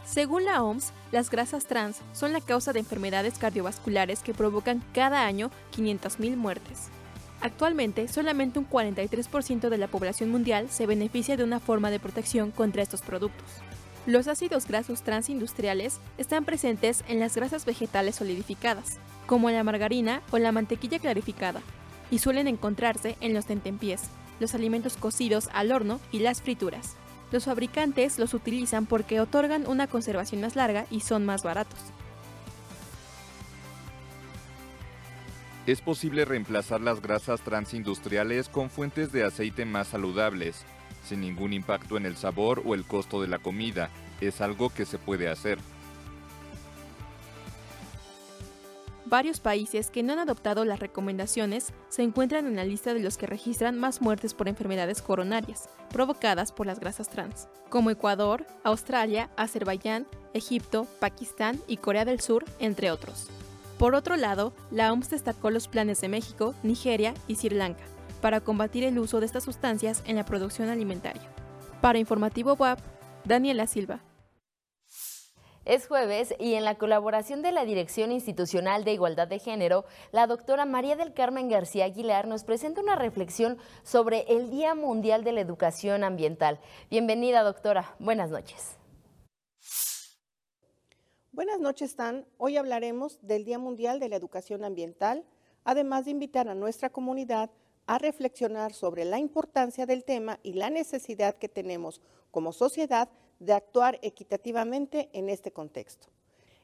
Según 0.05 0.45
la 0.45 0.63
OMS, 0.63 0.93
las 1.11 1.31
grasas 1.31 1.65
trans 1.65 1.97
son 2.13 2.31
la 2.31 2.39
causa 2.39 2.73
de 2.73 2.79
enfermedades 2.79 3.39
cardiovasculares 3.39 4.21
que 4.21 4.35
provocan 4.35 4.83
cada 4.93 5.25
año 5.25 5.49
500.000 5.75 6.35
muertes. 6.35 6.89
Actualmente, 7.41 8.07
solamente 8.07 8.59
un 8.59 8.69
43% 8.69 9.69
de 9.69 9.77
la 9.77 9.87
población 9.87 10.29
mundial 10.29 10.69
se 10.69 10.85
beneficia 10.85 11.37
de 11.37 11.43
una 11.43 11.59
forma 11.59 11.89
de 11.89 11.99
protección 11.99 12.51
contra 12.51 12.83
estos 12.83 13.01
productos. 13.01 13.45
Los 14.05 14.27
ácidos 14.27 14.67
grasos 14.67 15.01
transindustriales 15.01 15.99
están 16.19 16.45
presentes 16.45 17.03
en 17.07 17.19
las 17.19 17.35
grasas 17.35 17.65
vegetales 17.65 18.15
solidificadas, 18.15 18.99
como 19.25 19.49
la 19.49 19.63
margarina 19.63 20.21
o 20.31 20.37
la 20.37 20.51
mantequilla 20.51 20.99
clarificada, 20.99 21.61
y 22.11 22.19
suelen 22.19 22.47
encontrarse 22.47 23.17
en 23.21 23.33
los 23.33 23.47
tentempiés, 23.47 24.03
los 24.39 24.53
alimentos 24.53 24.97
cocidos 24.97 25.49
al 25.53 25.71
horno 25.71 25.99
y 26.11 26.19
las 26.19 26.43
frituras. 26.43 26.95
Los 27.35 27.43
fabricantes 27.43 28.17
los 28.17 28.33
utilizan 28.33 28.85
porque 28.85 29.19
otorgan 29.19 29.67
una 29.67 29.87
conservación 29.87 30.39
más 30.39 30.55
larga 30.55 30.85
y 30.89 31.01
son 31.01 31.25
más 31.25 31.43
baratos. 31.43 31.77
Es 35.67 35.81
posible 35.81 36.23
reemplazar 36.23 36.79
las 36.79 37.01
grasas 37.01 37.41
transindustriales 37.41 38.47
con 38.47 38.69
fuentes 38.69 39.11
de 39.11 39.25
aceite 39.25 39.65
más 39.65 39.89
saludables, 39.89 40.63
sin 41.03 41.19
ningún 41.19 41.51
impacto 41.51 41.97
en 41.97 42.05
el 42.05 42.15
sabor 42.15 42.63
o 42.65 42.73
el 42.73 42.85
costo 42.85 43.21
de 43.21 43.27
la 43.27 43.39
comida. 43.39 43.89
Es 44.21 44.39
algo 44.39 44.69
que 44.69 44.85
se 44.85 44.97
puede 44.97 45.27
hacer. 45.27 45.59
Varios 49.15 49.39
países 49.39 49.91
que 49.91 50.03
no 50.03 50.11
han 50.11 50.19
adoptado 50.19 50.65
las 50.65 50.81
recomendaciones 50.81 51.71
se 51.87 52.03
encuentran 52.03 52.47
en 52.47 52.57
la 52.57 52.65
lista 52.65 52.93
de 52.93 52.99
los 52.99 53.15
que 53.17 53.25
registran 53.25 53.79
más 53.79 54.01
muertes 54.01 54.33
por 54.33 54.49
enfermedades 54.49 55.01
coronarias 55.01 55.69
provocadas 55.89 56.51
por 56.51 56.67
las 56.67 56.81
grasas 56.81 57.07
trans, 57.07 57.47
como 57.69 57.91
Ecuador, 57.91 58.45
Australia, 58.65 59.29
Azerbaiyán, 59.37 60.05
Egipto, 60.33 60.85
Pakistán 60.99 61.61
y 61.65 61.77
Corea 61.77 62.03
del 62.03 62.19
Sur, 62.19 62.43
entre 62.59 62.91
otros. 62.91 63.27
Por 63.79 63.95
otro 63.95 64.17
lado, 64.17 64.51
la 64.69 64.91
OMS 64.91 65.11
destacó 65.11 65.49
los 65.49 65.69
planes 65.69 66.01
de 66.01 66.09
México, 66.09 66.53
Nigeria 66.61 67.13
y 67.25 67.35
Sri 67.35 67.55
Lanka 67.55 67.85
para 68.19 68.41
combatir 68.41 68.83
el 68.83 68.99
uso 68.99 69.21
de 69.21 69.27
estas 69.27 69.45
sustancias 69.45 70.03
en 70.05 70.17
la 70.17 70.25
producción 70.25 70.67
alimentaria. 70.67 71.23
Para 71.79 71.99
Informativo 71.99 72.55
WAP, 72.55 72.79
Daniela 73.23 73.65
Silva. 73.65 74.01
Es 75.65 75.87
jueves 75.87 76.35
y 76.37 76.53
en 76.53 76.63
la 76.63 76.77
colaboración 76.77 77.41
de 77.41 77.51
la 77.51 77.65
Dirección 77.65 78.11
Institucional 78.11 78.83
de 78.83 78.93
Igualdad 78.93 79.27
de 79.27 79.39
Género, 79.39 79.85
la 80.11 80.27
doctora 80.27 80.63
María 80.65 80.95
del 80.95 81.15
Carmen 81.15 81.49
García 81.49 81.85
Aguilar 81.85 82.27
nos 82.27 82.43
presenta 82.43 82.81
una 82.81 82.95
reflexión 82.95 83.57
sobre 83.81 84.25
el 84.31 84.51
Día 84.51 84.75
Mundial 84.75 85.23
de 85.23 85.31
la 85.31 85.41
Educación 85.41 86.03
Ambiental. 86.03 86.59
Bienvenida, 86.91 87.41
doctora. 87.41 87.95
Buenas 87.97 88.29
noches. 88.29 88.77
Buenas 91.31 91.59
noches, 91.59 91.89
Stan. 91.89 92.27
Hoy 92.37 92.57
hablaremos 92.57 93.17
del 93.23 93.43
Día 93.43 93.57
Mundial 93.57 93.99
de 93.99 94.09
la 94.09 94.17
Educación 94.17 94.63
Ambiental, 94.63 95.25
además 95.63 96.05
de 96.05 96.11
invitar 96.11 96.47
a 96.47 96.53
nuestra 96.53 96.91
comunidad 96.91 97.49
a 97.87 97.97
reflexionar 97.97 98.71
sobre 98.71 99.03
la 99.03 99.17
importancia 99.17 99.87
del 99.87 100.03
tema 100.03 100.39
y 100.43 100.53
la 100.53 100.69
necesidad 100.69 101.35
que 101.35 101.49
tenemos 101.49 102.01
como 102.29 102.53
sociedad 102.53 103.09
de 103.39 103.53
actuar 103.53 103.99
equitativamente 104.01 105.09
en 105.13 105.29
este 105.29 105.51
contexto. 105.51 106.07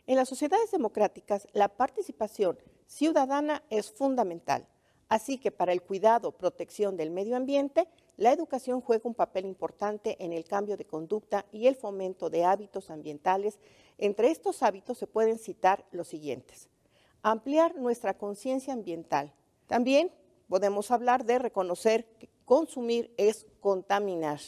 En 0.07 0.15
las 0.15 0.29
sociedades 0.29 0.71
democráticas, 0.71 1.47
la 1.53 1.69
participación 1.69 2.57
ciudadana 2.87 3.63
es 3.69 3.91
fundamental, 3.91 4.67
así 5.09 5.37
que 5.37 5.51
para 5.51 5.73
el 5.73 5.81
cuidado, 5.81 6.31
protección 6.31 6.97
del 6.97 7.11
medio 7.11 7.35
ambiente, 7.35 7.87
la 8.17 8.31
educación 8.31 8.81
juega 8.81 9.07
un 9.07 9.15
papel 9.15 9.45
importante 9.45 10.17
en 10.23 10.33
el 10.33 10.45
cambio 10.45 10.77
de 10.77 10.85
conducta 10.85 11.45
y 11.51 11.67
el 11.67 11.75
fomento 11.75 12.29
de 12.29 12.45
hábitos 12.45 12.89
ambientales. 12.89 13.57
Entre 13.97 14.29
estos 14.29 14.63
hábitos 14.63 14.97
se 14.97 15.07
pueden 15.07 15.39
citar 15.39 15.85
los 15.91 16.07
siguientes. 16.07 16.69
Ampliar 17.23 17.75
nuestra 17.75 18.17
conciencia 18.17 18.73
ambiental. 18.73 19.33
También 19.67 20.11
podemos 20.49 20.91
hablar 20.91 21.25
de 21.25 21.39
reconocer 21.39 22.05
que 22.19 22.29
consumir 22.45 23.13
es 23.17 23.45
contaminar. 23.59 24.39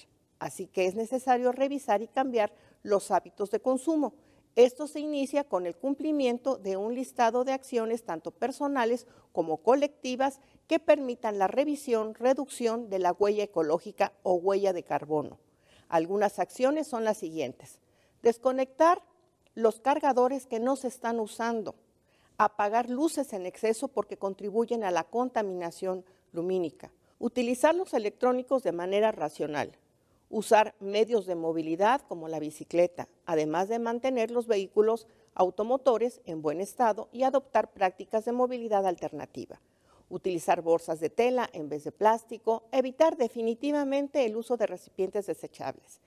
Así 0.44 0.68
que 0.68 0.88
es 0.88 0.96
necesario 0.96 1.54
revisar 1.54 2.02
y 2.02 2.08
cambiar 2.10 2.52
los 2.82 3.12
hábitos 3.12 3.50
de 3.50 3.62
consumo. 3.62 4.14
Esto 4.58 4.88
se 4.88 5.00
inicia 5.00 5.46
con 5.46 5.66
el 5.66 5.78
cumplimiento 5.78 6.58
de 6.58 6.76
un 6.76 6.96
listado 6.96 7.46
de 7.46 7.54
acciones 7.54 8.04
tanto 8.04 8.32
personales 8.32 9.08
como 9.32 9.64
colectivas 9.64 10.42
que 10.68 10.80
permitan 10.80 11.40
la 11.40 11.48
revisión, 11.48 12.14
reducción 12.14 12.90
de 12.90 13.00
la 13.00 13.14
huella 13.14 13.46
ecológica 13.46 14.12
o 14.22 14.34
huella 14.34 14.74
de 14.74 14.84
carbono. 14.84 15.40
Algunas 15.88 16.40
acciones 16.40 16.88
son 16.88 17.06
las 17.06 17.20
siguientes. 17.20 17.80
Desconectar 18.22 19.02
los 19.56 19.80
cargadores 19.80 20.46
que 20.46 20.60
no 20.60 20.76
se 20.76 20.90
están 20.90 21.22
usando. 21.22 21.74
Apagar 22.38 22.90
luces 22.90 23.32
en 23.32 23.46
exceso 23.46 23.88
porque 23.88 24.18
contribuyen 24.18 24.84
a 24.84 24.92
la 24.92 25.06
contaminación 25.06 26.04
lumínica. 26.34 26.92
Utilizar 27.18 27.74
los 27.74 27.94
electrónicos 27.94 28.62
de 28.64 28.74
manera 28.74 29.14
racional 29.14 29.78
usar 30.34 30.74
medios 30.80 31.28
de 31.28 31.36
movilidad 31.36 32.02
como 32.02 32.28
la 32.28 32.40
bicicleta, 32.40 33.08
además 33.28 33.70
de 33.70 33.78
mantener 33.78 34.32
los 34.32 34.48
vehículos 34.48 35.06
automotores 35.36 36.22
en 36.26 36.42
buen 36.42 36.60
estado 36.60 37.08
y 37.12 37.22
adoptar 37.22 37.72
prácticas 37.72 38.26
de 38.26 38.32
movilidad 38.32 38.88
alternativa. 38.88 39.62
Utilizar 40.10 40.64
bolsas 40.64 41.00
de 41.00 41.12
tela 41.12 41.48
en 41.54 41.70
vez 41.70 41.84
de 41.84 41.92
plástico, 41.92 42.64
evitar 42.72 43.16
definitivamente 43.16 44.26
el 44.26 44.36
uso 44.36 44.58
de 44.58 44.66
recipientes 44.66 45.28
desechables. 45.28 46.02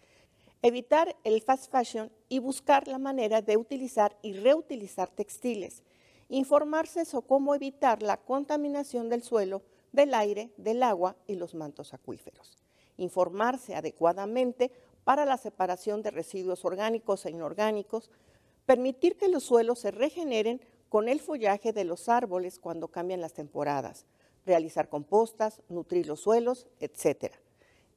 Evitar 0.60 1.14
el 1.22 1.40
fast 1.40 1.70
fashion 1.70 2.10
y 2.28 2.40
buscar 2.40 2.88
la 2.88 2.98
manera 2.98 3.42
de 3.42 3.56
utilizar 3.56 4.16
y 4.22 4.32
reutilizar 4.32 5.08
textiles. 5.08 5.84
Informarse 6.30 7.04
sobre 7.04 7.28
cómo 7.28 7.54
evitar 7.54 8.02
la 8.02 8.16
contaminación 8.16 9.08
del 9.08 9.22
suelo, 9.22 9.62
del 9.92 10.14
aire, 10.14 10.50
del 10.56 10.82
agua 10.82 11.14
y 11.28 11.36
los 11.36 11.54
mantos 11.54 11.94
acuíferos 11.94 12.65
informarse 12.96 13.74
adecuadamente 13.74 14.70
para 15.04 15.24
la 15.24 15.36
separación 15.36 16.02
de 16.02 16.10
residuos 16.10 16.64
orgánicos 16.64 17.26
e 17.26 17.30
inorgánicos, 17.30 18.10
permitir 18.64 19.16
que 19.16 19.28
los 19.28 19.44
suelos 19.44 19.78
se 19.78 19.90
regeneren 19.90 20.60
con 20.88 21.08
el 21.08 21.20
follaje 21.20 21.72
de 21.72 21.84
los 21.84 22.08
árboles 22.08 22.58
cuando 22.58 22.88
cambian 22.88 23.20
las 23.20 23.32
temporadas, 23.32 24.04
realizar 24.44 24.88
compostas, 24.88 25.62
nutrir 25.68 26.06
los 26.06 26.20
suelos, 26.20 26.66
etc. 26.80 27.34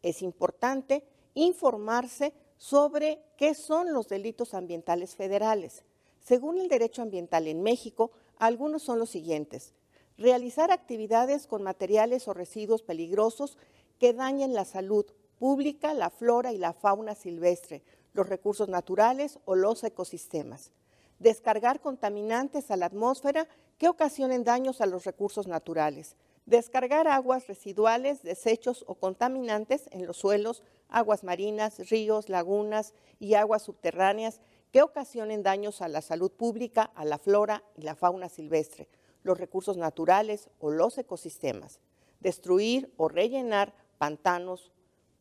Es 0.01 0.21
importante 0.21 1.03
informarse 1.33 2.33
sobre 2.57 3.23
qué 3.37 3.53
son 3.53 3.93
los 3.93 4.07
delitos 4.09 4.53
ambientales 4.53 5.15
federales. 5.15 5.83
Según 6.19 6.59
el 6.59 6.67
derecho 6.67 7.01
ambiental 7.01 7.47
en 7.47 7.63
México, 7.63 8.11
algunos 8.37 8.83
son 8.83 8.99
los 8.99 9.09
siguientes. 9.09 9.73
Realizar 10.17 10.71
actividades 10.71 11.47
con 11.47 11.63
materiales 11.63 12.27
o 12.27 12.33
residuos 12.33 12.83
peligrosos 12.83 13.57
que 13.99 14.13
dañen 14.13 14.53
la 14.53 14.65
salud 14.65 15.05
pública, 15.37 15.93
la 15.93 16.09
flora 16.09 16.51
y 16.53 16.57
la 16.57 16.73
fauna 16.73 17.15
silvestre, 17.15 17.83
los 18.13 18.27
recursos 18.27 18.69
naturales 18.69 19.39
o 19.45 19.55
los 19.55 19.83
ecosistemas. 19.83 20.71
Descargar 21.19 21.81
contaminantes 21.81 22.71
a 22.71 22.77
la 22.77 22.87
atmósfera 22.87 23.47
que 23.77 23.89
ocasionen 23.89 24.43
daños 24.43 24.81
a 24.81 24.85
los 24.85 25.05
recursos 25.05 25.47
naturales. 25.47 26.15
Descargar 26.45 27.07
aguas 27.07 27.47
residuales, 27.47 28.23
desechos 28.23 28.83
o 28.87 28.95
contaminantes 28.95 29.87
en 29.91 30.07
los 30.07 30.17
suelos, 30.17 30.63
aguas 30.87 31.23
marinas, 31.23 31.89
ríos, 31.89 32.29
lagunas 32.29 32.93
y 33.19 33.35
aguas 33.35 33.63
subterráneas 33.63 34.41
que 34.71 34.81
ocasionen 34.81 35.43
daños 35.43 35.81
a 35.81 35.87
la 35.87 36.01
salud 36.01 36.31
pública, 36.31 36.91
a 36.95 37.05
la 37.05 37.17
flora 37.17 37.63
y 37.75 37.81
la 37.81 37.95
fauna 37.95 38.29
silvestre, 38.29 38.87
los 39.23 39.37
recursos 39.37 39.77
naturales 39.77 40.49
o 40.59 40.71
los 40.71 40.97
ecosistemas. 40.97 41.79
Destruir 42.19 42.93
o 42.97 43.07
rellenar 43.07 43.73
pantanos, 43.99 44.71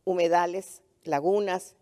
humedales, 0.04 0.82
lagunas, 1.04 1.76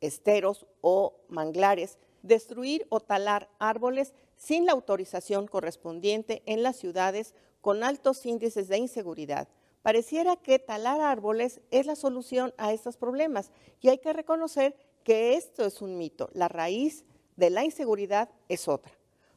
esteros 0.00 0.66
o 0.80 1.14
manglares, 1.28 1.98
destruir 2.22 2.86
o 2.88 2.98
talar 2.98 3.48
árboles 3.60 4.14
sin 4.36 4.66
la 4.66 4.72
autorización 4.72 5.46
correspondiente 5.46 6.42
en 6.46 6.64
las 6.64 6.76
ciudades 6.76 7.34
con 7.60 7.84
altos 7.84 8.26
índices 8.26 8.66
de 8.66 8.78
inseguridad. 8.78 9.46
Pareciera 9.82 10.36
que 10.36 10.58
talar 10.58 11.00
árboles 11.00 11.60
es 11.70 11.86
la 11.86 11.96
solución 11.96 12.52
a 12.56 12.72
estos 12.72 12.96
problemas 12.96 13.52
y 13.80 13.88
hay 13.88 13.98
que 13.98 14.12
reconocer 14.12 14.74
que 15.04 15.34
esto 15.34 15.64
es 15.64 15.82
un 15.82 15.98
mito. 15.98 16.28
La 16.32 16.48
raíz 16.48 17.04
de 17.36 17.50
la 17.50 17.64
inseguridad 17.64 18.28
es 18.48 18.68
otra. 18.68 18.92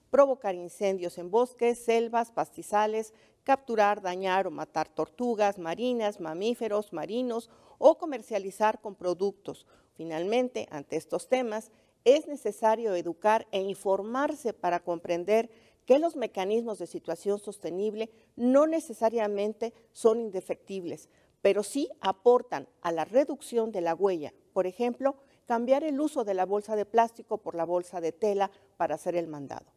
Provocar 0.10 0.56
incendios 0.56 1.18
en 1.18 1.32
bosques, 1.32 1.84
selvas, 1.84 2.32
pastizales, 2.32 3.14
capturar, 3.46 4.02
dañar 4.02 4.48
o 4.48 4.52
matar 4.52 4.90
tortugas 4.90 5.58
marinas, 5.58 6.20
mamíferos 6.20 6.92
marinos 6.92 7.50
o 7.78 7.98
comercializar 7.98 8.82
con 8.82 8.96
productos. 8.96 9.66
Finalmente, 9.94 10.68
ante 10.72 10.98
estos 10.98 11.30
temas, 11.30 11.72
es 12.04 12.28
necesario 12.28 12.94
educar 12.96 13.48
e 13.52 13.62
informarse 13.62 14.52
para 14.52 14.82
comprender 14.82 15.50
que 15.86 16.00
los 16.00 16.16
mecanismos 16.16 16.80
de 16.80 16.88
situación 16.88 17.40
sostenible 17.40 18.10
no 18.36 18.68
necesariamente 18.68 19.74
son 19.94 20.20
indefectibles, 20.20 21.10
pero 21.42 21.64
sí 21.64 21.90
aportan 22.02 22.68
a 22.82 22.92
la 22.92 23.06
reducción 23.06 23.72
de 23.72 23.82
la 23.82 23.94
huella, 23.94 24.34
por 24.52 24.66
ejemplo, 24.66 25.16
cambiar 25.46 25.84
el 25.84 26.00
uso 26.02 26.24
de 26.24 26.34
la 26.34 26.46
bolsa 26.46 26.76
de 26.76 26.86
plástico 26.86 27.38
por 27.38 27.54
la 27.54 27.66
bolsa 27.66 28.02
de 28.02 28.12
tela 28.12 28.50
para 28.78 28.96
hacer 28.96 29.16
el 29.16 29.28
mandado. 29.28 29.75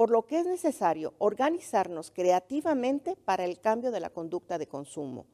Por 0.00 0.08
lo 0.08 0.26
que 0.26 0.38
es 0.38 0.46
necesario 0.46 1.12
organizarnos 1.18 2.10
creativamente 2.10 3.16
para 3.16 3.44
el 3.44 3.60
cambio 3.60 3.90
de 3.90 4.00
la 4.00 4.08
conducta 4.08 4.56
de 4.56 4.66
consumo. 4.66 5.26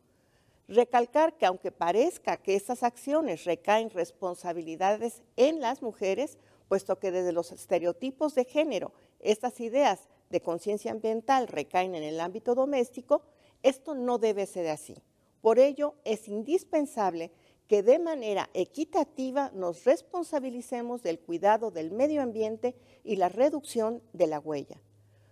Recalcar 0.67 1.37
que 1.37 1.47
aunque 1.47 1.71
parezca 1.71 2.39
que 2.39 2.57
estas 2.57 2.83
acciones 2.83 3.45
recaen 3.45 3.91
responsabilidades 3.91 5.23
en 5.37 5.61
las 5.61 5.83
mujeres, 5.83 6.37
puesto 6.67 6.99
que 6.99 7.13
desde 7.13 7.31
los 7.31 7.53
estereotipos 7.53 8.35
de 8.35 8.45
género 8.45 8.93
estas 9.21 9.61
ideas 9.61 10.09
de 10.31 10.43
conciencia 10.43 10.91
ambiental 10.91 11.47
recaen 11.47 11.95
en 11.95 12.03
el 12.03 12.19
ámbito 12.19 12.57
doméstico, 12.57 13.23
esto 13.63 13.95
no 13.95 14.19
debe 14.19 14.47
ser 14.47 14.67
así. 14.67 14.97
Por 15.43 15.61
ello, 15.61 15.95
es 16.03 16.27
indispensable 16.27 17.31
que 17.69 17.83
de 17.83 17.99
manera 17.99 18.49
equitativa 18.55 19.51
nos 19.55 19.85
responsabilicemos 19.85 21.03
del 21.03 21.19
cuidado 21.19 21.71
del 21.71 21.91
medio 21.91 22.23
ambiente 22.23 22.77
y 23.03 23.17
la 23.17 23.29
reducción 23.29 24.03
de 24.13 24.27
la 24.27 24.39
huella. 24.39 24.81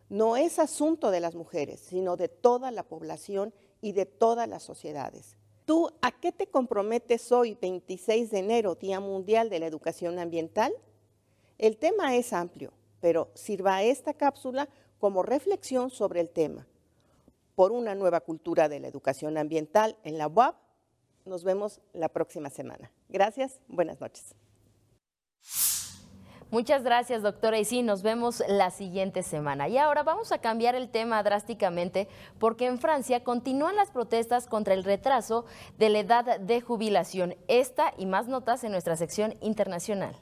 No 0.08 0.36
es 0.36 0.58
asunto 0.58 1.10
de 1.10 1.20
las 1.20 1.34
mujeres, 1.34 1.80
sino 1.80 2.16
de 2.16 2.28
toda 2.28 2.70
la 2.70 2.82
población 2.82 3.54
y 3.80 3.92
de 3.92 4.06
todas 4.06 4.48
las 4.48 4.62
sociedades. 4.62 5.36
¿Tú 5.64 5.90
a 6.02 6.12
qué 6.12 6.30
te 6.30 6.46
comprometes 6.46 7.32
hoy, 7.32 7.56
26 7.60 8.30
de 8.30 8.38
enero, 8.38 8.74
Día 8.74 9.00
Mundial 9.00 9.48
de 9.48 9.60
la 9.60 9.66
Educación 9.66 10.18
Ambiental? 10.18 10.74
El 11.56 11.78
tema 11.78 12.16
es 12.16 12.32
amplio, 12.32 12.72
pero 13.00 13.30
sirva 13.34 13.82
esta 13.82 14.12
cápsula 14.12 14.68
como 14.98 15.22
reflexión 15.22 15.90
sobre 15.90 16.20
el 16.20 16.30
tema. 16.30 16.66
Por 17.54 17.72
una 17.72 17.94
nueva 17.94 18.20
cultura 18.20 18.68
de 18.68 18.80
la 18.80 18.88
educación 18.88 19.38
ambiental 19.38 19.96
en 20.02 20.18
la 20.18 20.26
UAP 20.26 20.63
nos 21.24 21.44
vemos 21.44 21.80
la 21.92 22.08
próxima 22.08 22.50
semana. 22.50 22.90
Gracias, 23.08 23.60
buenas 23.68 24.00
noches. 24.00 24.34
Muchas 26.50 26.84
gracias, 26.84 27.22
doctora. 27.22 27.58
Y 27.58 27.64
sí, 27.64 27.82
nos 27.82 28.02
vemos 28.02 28.40
la 28.46 28.70
siguiente 28.70 29.24
semana. 29.24 29.66
Y 29.68 29.76
ahora 29.76 30.04
vamos 30.04 30.30
a 30.30 30.38
cambiar 30.38 30.76
el 30.76 30.88
tema 30.88 31.20
drásticamente 31.24 32.06
porque 32.38 32.66
en 32.66 32.78
Francia 32.78 33.24
continúan 33.24 33.74
las 33.74 33.90
protestas 33.90 34.46
contra 34.46 34.74
el 34.74 34.84
retraso 34.84 35.46
de 35.78 35.88
la 35.88 35.98
edad 35.98 36.38
de 36.38 36.60
jubilación. 36.60 37.34
Esta 37.48 37.92
y 37.98 38.06
más 38.06 38.28
notas 38.28 38.62
en 38.62 38.70
nuestra 38.70 38.96
sección 38.96 39.34
internacional. 39.40 40.14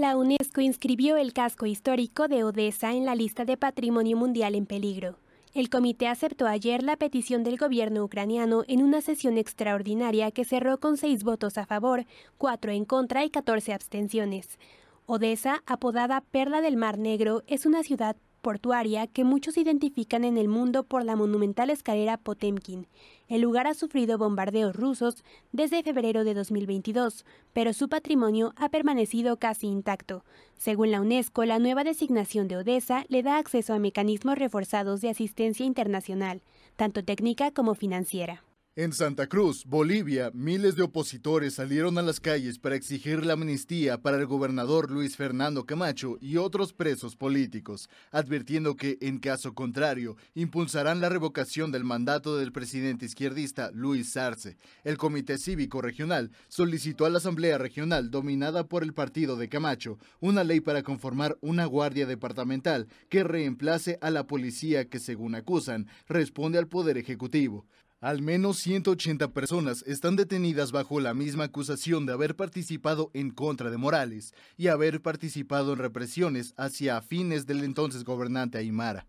La 0.00 0.16
UNESCO 0.16 0.62
inscribió 0.62 1.18
el 1.18 1.34
casco 1.34 1.66
histórico 1.66 2.26
de 2.26 2.42
Odessa 2.42 2.94
en 2.94 3.04
la 3.04 3.14
lista 3.14 3.44
de 3.44 3.58
Patrimonio 3.58 4.16
Mundial 4.16 4.54
en 4.54 4.64
peligro. 4.64 5.18
El 5.52 5.68
comité 5.68 6.08
aceptó 6.08 6.46
ayer 6.46 6.82
la 6.82 6.96
petición 6.96 7.44
del 7.44 7.58
gobierno 7.58 8.02
ucraniano 8.02 8.64
en 8.66 8.82
una 8.82 9.02
sesión 9.02 9.36
extraordinaria 9.36 10.30
que 10.30 10.46
cerró 10.46 10.80
con 10.80 10.96
seis 10.96 11.22
votos 11.22 11.58
a 11.58 11.66
favor, 11.66 12.06
cuatro 12.38 12.72
en 12.72 12.86
contra 12.86 13.26
y 13.26 13.28
catorce 13.28 13.74
abstenciones. 13.74 14.58
Odessa, 15.04 15.62
apodada 15.66 16.22
Perla 16.22 16.62
del 16.62 16.78
Mar 16.78 16.96
Negro, 16.96 17.42
es 17.46 17.66
una 17.66 17.82
ciudad 17.82 18.16
portuaria 18.40 19.06
que 19.06 19.24
muchos 19.24 19.56
identifican 19.56 20.24
en 20.24 20.36
el 20.36 20.48
mundo 20.48 20.84
por 20.84 21.04
la 21.04 21.16
monumental 21.16 21.70
escalera 21.70 22.16
Potemkin. 22.16 22.86
El 23.28 23.42
lugar 23.42 23.66
ha 23.66 23.74
sufrido 23.74 24.18
bombardeos 24.18 24.74
rusos 24.74 25.22
desde 25.52 25.82
febrero 25.82 26.24
de 26.24 26.34
2022, 26.34 27.24
pero 27.52 27.72
su 27.72 27.88
patrimonio 27.88 28.52
ha 28.56 28.68
permanecido 28.68 29.36
casi 29.36 29.68
intacto. 29.68 30.24
Según 30.56 30.90
la 30.90 31.00
UNESCO, 31.00 31.44
la 31.44 31.58
nueva 31.58 31.84
designación 31.84 32.48
de 32.48 32.56
Odessa 32.56 33.04
le 33.08 33.22
da 33.22 33.38
acceso 33.38 33.72
a 33.72 33.78
mecanismos 33.78 34.36
reforzados 34.36 35.00
de 35.00 35.10
asistencia 35.10 35.64
internacional, 35.64 36.42
tanto 36.76 37.04
técnica 37.04 37.52
como 37.52 37.74
financiera. 37.74 38.42
En 38.76 38.92
Santa 38.92 39.26
Cruz, 39.26 39.64
Bolivia, 39.66 40.30
miles 40.32 40.76
de 40.76 40.84
opositores 40.84 41.54
salieron 41.54 41.98
a 41.98 42.02
las 42.02 42.20
calles 42.20 42.60
para 42.60 42.76
exigir 42.76 43.26
la 43.26 43.32
amnistía 43.32 44.00
para 44.00 44.16
el 44.16 44.26
gobernador 44.26 44.92
Luis 44.92 45.16
Fernando 45.16 45.66
Camacho 45.66 46.18
y 46.20 46.36
otros 46.36 46.72
presos 46.72 47.16
políticos, 47.16 47.90
advirtiendo 48.12 48.76
que, 48.76 48.96
en 49.00 49.18
caso 49.18 49.54
contrario, 49.54 50.16
impulsarán 50.34 51.00
la 51.00 51.08
revocación 51.08 51.72
del 51.72 51.82
mandato 51.82 52.38
del 52.38 52.52
presidente 52.52 53.06
izquierdista 53.06 53.72
Luis 53.72 54.12
Sarce. 54.12 54.56
El 54.84 54.98
Comité 54.98 55.36
Cívico 55.38 55.82
Regional 55.82 56.30
solicitó 56.46 57.06
a 57.06 57.10
la 57.10 57.18
Asamblea 57.18 57.58
Regional, 57.58 58.12
dominada 58.12 58.68
por 58.68 58.84
el 58.84 58.94
partido 58.94 59.36
de 59.36 59.48
Camacho, 59.48 59.98
una 60.20 60.44
ley 60.44 60.60
para 60.60 60.84
conformar 60.84 61.36
una 61.40 61.64
guardia 61.64 62.06
departamental 62.06 62.86
que 63.08 63.24
reemplace 63.24 63.98
a 64.00 64.10
la 64.10 64.28
policía 64.28 64.88
que, 64.88 65.00
según 65.00 65.34
acusan, 65.34 65.88
responde 66.06 66.56
al 66.56 66.68
Poder 66.68 66.98
Ejecutivo. 66.98 67.66
Al 68.00 68.22
menos 68.22 68.56
180 68.60 69.34
personas 69.34 69.84
están 69.86 70.16
detenidas 70.16 70.72
bajo 70.72 71.00
la 71.00 71.12
misma 71.12 71.44
acusación 71.44 72.06
de 72.06 72.14
haber 72.14 72.34
participado 72.34 73.10
en 73.12 73.30
contra 73.30 73.68
de 73.68 73.76
Morales 73.76 74.32
y 74.56 74.68
haber 74.68 75.02
participado 75.02 75.74
en 75.74 75.80
represiones 75.80 76.54
hacia 76.56 77.02
fines 77.02 77.44
del 77.44 77.62
entonces 77.62 78.04
gobernante 78.04 78.56
Aymara. 78.56 79.06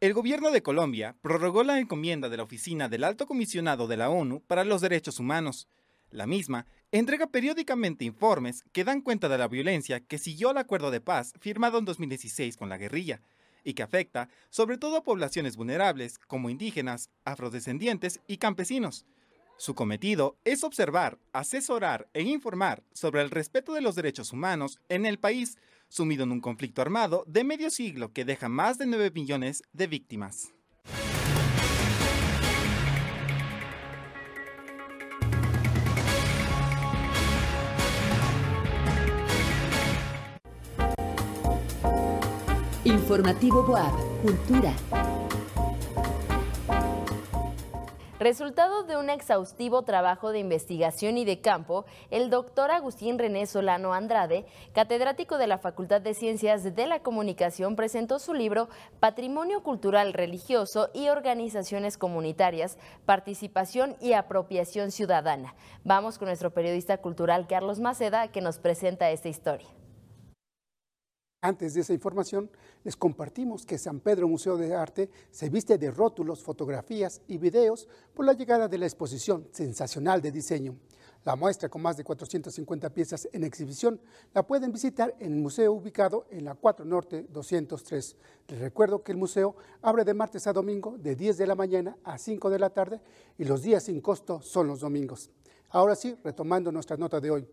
El 0.00 0.14
gobierno 0.14 0.50
de 0.50 0.64
Colombia 0.64 1.14
prorrogó 1.22 1.62
la 1.62 1.78
encomienda 1.78 2.28
de 2.28 2.36
la 2.36 2.42
Oficina 2.42 2.88
del 2.88 3.04
Alto 3.04 3.24
Comisionado 3.24 3.86
de 3.86 3.96
la 3.96 4.10
ONU 4.10 4.42
para 4.48 4.64
los 4.64 4.80
Derechos 4.80 5.20
Humanos. 5.20 5.68
La 6.10 6.26
misma 6.26 6.66
entrega 6.90 7.28
periódicamente 7.28 8.04
informes 8.04 8.64
que 8.72 8.82
dan 8.82 9.00
cuenta 9.00 9.28
de 9.28 9.38
la 9.38 9.46
violencia 9.46 10.00
que 10.00 10.18
siguió 10.18 10.50
al 10.50 10.58
acuerdo 10.58 10.90
de 10.90 11.00
paz 11.00 11.34
firmado 11.38 11.78
en 11.78 11.84
2016 11.84 12.56
con 12.56 12.68
la 12.68 12.78
guerrilla 12.78 13.20
y 13.66 13.74
que 13.74 13.82
afecta 13.82 14.30
sobre 14.48 14.78
todo 14.78 14.96
a 14.96 15.02
poblaciones 15.02 15.56
vulnerables 15.56 16.18
como 16.20 16.48
indígenas, 16.48 17.10
afrodescendientes 17.24 18.20
y 18.28 18.38
campesinos. 18.38 19.04
Su 19.58 19.74
cometido 19.74 20.38
es 20.44 20.62
observar, 20.62 21.18
asesorar 21.32 22.08
e 22.14 22.22
informar 22.22 22.84
sobre 22.92 23.22
el 23.22 23.30
respeto 23.30 23.74
de 23.74 23.80
los 23.80 23.96
derechos 23.96 24.32
humanos 24.32 24.78
en 24.88 25.04
el 25.04 25.18
país, 25.18 25.58
sumido 25.88 26.24
en 26.24 26.32
un 26.32 26.40
conflicto 26.40 26.80
armado 26.80 27.24
de 27.26 27.42
medio 27.42 27.70
siglo 27.70 28.12
que 28.12 28.24
deja 28.24 28.48
más 28.48 28.78
de 28.78 28.86
9 28.86 29.10
millones 29.12 29.62
de 29.72 29.86
víctimas. 29.88 30.55
Informativo 42.86 43.64
Boab, 43.64 43.92
Cultura. 44.22 44.72
Resultado 48.20 48.84
de 48.84 48.96
un 48.96 49.10
exhaustivo 49.10 49.82
trabajo 49.82 50.30
de 50.30 50.38
investigación 50.38 51.18
y 51.18 51.24
de 51.24 51.40
campo, 51.40 51.84
el 52.12 52.30
doctor 52.30 52.70
Agustín 52.70 53.18
René 53.18 53.46
Solano 53.46 53.92
Andrade, 53.92 54.46
catedrático 54.72 55.36
de 55.36 55.48
la 55.48 55.58
Facultad 55.58 56.00
de 56.00 56.14
Ciencias 56.14 56.76
de 56.76 56.86
la 56.86 57.00
Comunicación, 57.00 57.74
presentó 57.74 58.20
su 58.20 58.34
libro 58.34 58.68
Patrimonio 59.00 59.64
Cultural 59.64 60.12
Religioso 60.12 60.88
y 60.94 61.08
Organizaciones 61.08 61.98
Comunitarias, 61.98 62.78
Participación 63.04 63.96
y 64.00 64.12
Apropiación 64.12 64.92
Ciudadana. 64.92 65.56
Vamos 65.82 66.18
con 66.18 66.28
nuestro 66.28 66.52
periodista 66.52 66.98
cultural 66.98 67.48
Carlos 67.48 67.80
Maceda, 67.80 68.28
que 68.28 68.42
nos 68.42 68.58
presenta 68.58 69.10
esta 69.10 69.28
historia. 69.28 69.66
Antes 71.46 71.74
de 71.74 71.82
esa 71.82 71.92
información, 71.92 72.50
les 72.82 72.96
compartimos 72.96 73.64
que 73.64 73.78
San 73.78 74.00
Pedro 74.00 74.26
Museo 74.26 74.56
de 74.56 74.74
Arte 74.74 75.08
se 75.30 75.48
viste 75.48 75.78
de 75.78 75.92
rótulos, 75.92 76.42
fotografías 76.42 77.20
y 77.28 77.38
videos 77.38 77.86
por 78.14 78.26
la 78.26 78.32
llegada 78.32 78.66
de 78.66 78.78
la 78.78 78.86
exposición 78.86 79.46
sensacional 79.52 80.20
de 80.20 80.32
diseño. 80.32 80.74
La 81.24 81.36
muestra, 81.36 81.68
con 81.68 81.82
más 81.82 81.96
de 81.96 82.02
450 82.02 82.90
piezas 82.90 83.28
en 83.32 83.44
exhibición, 83.44 84.00
la 84.34 84.44
pueden 84.44 84.72
visitar 84.72 85.14
en 85.20 85.34
el 85.34 85.38
museo 85.40 85.72
ubicado 85.72 86.26
en 86.30 86.46
la 86.46 86.56
4 86.56 86.84
Norte 86.84 87.24
203. 87.28 88.16
Les 88.48 88.58
recuerdo 88.58 89.04
que 89.04 89.12
el 89.12 89.18
museo 89.18 89.54
abre 89.82 90.02
de 90.02 90.14
martes 90.14 90.48
a 90.48 90.52
domingo 90.52 90.98
de 90.98 91.14
10 91.14 91.38
de 91.38 91.46
la 91.46 91.54
mañana 91.54 91.96
a 92.02 92.18
5 92.18 92.50
de 92.50 92.58
la 92.58 92.70
tarde 92.70 93.00
y 93.38 93.44
los 93.44 93.62
días 93.62 93.84
sin 93.84 94.00
costo 94.00 94.42
son 94.42 94.66
los 94.66 94.80
domingos. 94.80 95.30
Ahora 95.70 95.94
sí, 95.94 96.16
retomando 96.24 96.72
nuestra 96.72 96.96
nota 96.96 97.20
de 97.20 97.30
hoy. 97.30 97.46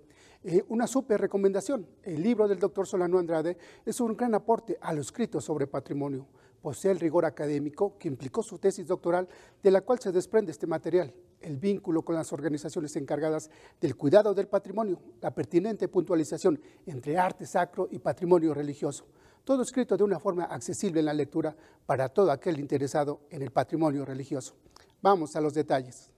Eh, 0.46 0.62
una 0.68 0.88
súper 0.88 1.22
recomendación. 1.22 1.88
El 2.04 2.22
libro 2.22 2.50
del 2.50 2.60
doctor 2.60 2.86
Solano 2.86 3.18
Andrade 3.18 3.58
es 3.86 4.02
un 4.02 4.18
gran 4.18 4.36
aporte 4.36 4.78
a 4.82 4.94
lo 4.94 5.00
escrito 5.00 5.40
sobre 5.40 5.68
patrimonio. 5.68 6.28
Posee 6.62 6.92
el 6.92 7.00
rigor 7.00 7.24
académico 7.26 7.98
que 7.98 8.10
implicó 8.10 8.44
su 8.44 8.60
tesis 8.60 8.88
doctoral, 8.88 9.28
de 9.62 9.72
la 9.72 9.82
cual 9.82 10.00
se 10.00 10.12
desprende 10.12 10.52
este 10.52 10.68
material, 10.68 11.14
el 11.40 11.58
vínculo 11.58 12.04
con 12.04 12.16
las 12.16 12.34
organizaciones 12.34 12.96
encargadas 12.98 13.50
del 13.80 13.96
cuidado 13.96 14.34
del 14.34 14.48
patrimonio, 14.48 15.00
la 15.22 15.34
pertinente 15.34 15.88
puntualización 15.88 16.60
entre 16.86 17.18
arte 17.18 17.46
sacro 17.46 17.88
y 17.90 18.00
patrimonio 18.00 18.54
religioso. 18.54 19.06
Todo 19.46 19.62
escrito 19.62 19.96
de 19.96 20.04
una 20.04 20.20
forma 20.20 20.46
accesible 20.46 21.00
en 21.00 21.06
la 21.06 21.14
lectura 21.14 21.56
para 21.86 22.10
todo 22.10 22.32
aquel 22.32 22.60
interesado 22.60 23.22
en 23.30 23.42
el 23.42 23.52
patrimonio 23.52 24.06
religioso. 24.06 24.56
Vamos 25.02 25.36
a 25.36 25.42
los 25.42 25.54
detalles. 25.54 26.13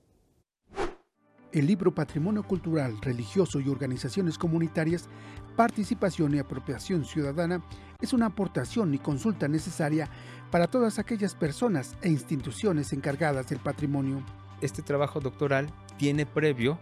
El 1.56 1.68
libro 1.68 1.96
Patrimonio 1.96 2.44
Cultural, 2.44 2.98
Religioso 3.02 3.62
y 3.62 3.70
Organizaciones 3.70 4.38
Comunitarias, 4.38 5.08
Participación 5.56 6.36
y 6.36 6.40
Apropiación 6.40 7.06
Ciudadana 7.06 7.64
es 8.02 8.12
una 8.12 8.26
aportación 8.26 8.94
y 8.94 8.98
consulta 8.98 9.48
necesaria 9.48 10.10
para 10.52 10.68
todas 10.68 11.00
aquellas 11.00 11.34
personas 11.34 11.96
e 12.02 12.10
instituciones 12.10 12.92
encargadas 12.92 13.48
del 13.48 13.60
patrimonio. 13.60 14.22
Este 14.60 14.82
trabajo 14.82 15.22
doctoral 15.22 15.70
tiene 15.98 16.26
previo 16.26 16.78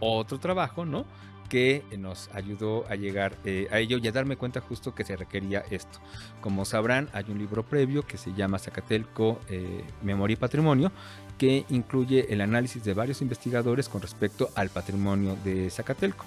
otro 0.00 0.38
trabajo, 0.38 0.84
¿no? 0.84 1.06
Que 1.54 1.84
nos 1.96 2.28
ayudó 2.34 2.84
a 2.90 2.96
llegar 2.96 3.36
eh, 3.44 3.68
a 3.70 3.78
ello 3.78 3.98
y 3.98 4.08
a 4.08 4.10
darme 4.10 4.36
cuenta 4.36 4.60
justo 4.60 4.92
que 4.92 5.04
se 5.04 5.14
requería 5.14 5.62
esto. 5.70 6.00
Como 6.40 6.64
sabrán, 6.64 7.08
hay 7.12 7.26
un 7.28 7.38
libro 7.38 7.62
previo 7.62 8.04
que 8.04 8.18
se 8.18 8.34
llama 8.34 8.58
Zacatelco 8.58 9.38
eh, 9.48 9.84
Memoria 10.02 10.34
y 10.34 10.36
Patrimonio, 10.36 10.90
que 11.38 11.64
incluye 11.68 12.32
el 12.32 12.40
análisis 12.40 12.82
de 12.82 12.92
varios 12.92 13.22
investigadores 13.22 13.88
con 13.88 14.02
respecto 14.02 14.50
al 14.56 14.70
patrimonio 14.70 15.36
de 15.44 15.70
Zacatelco. 15.70 16.24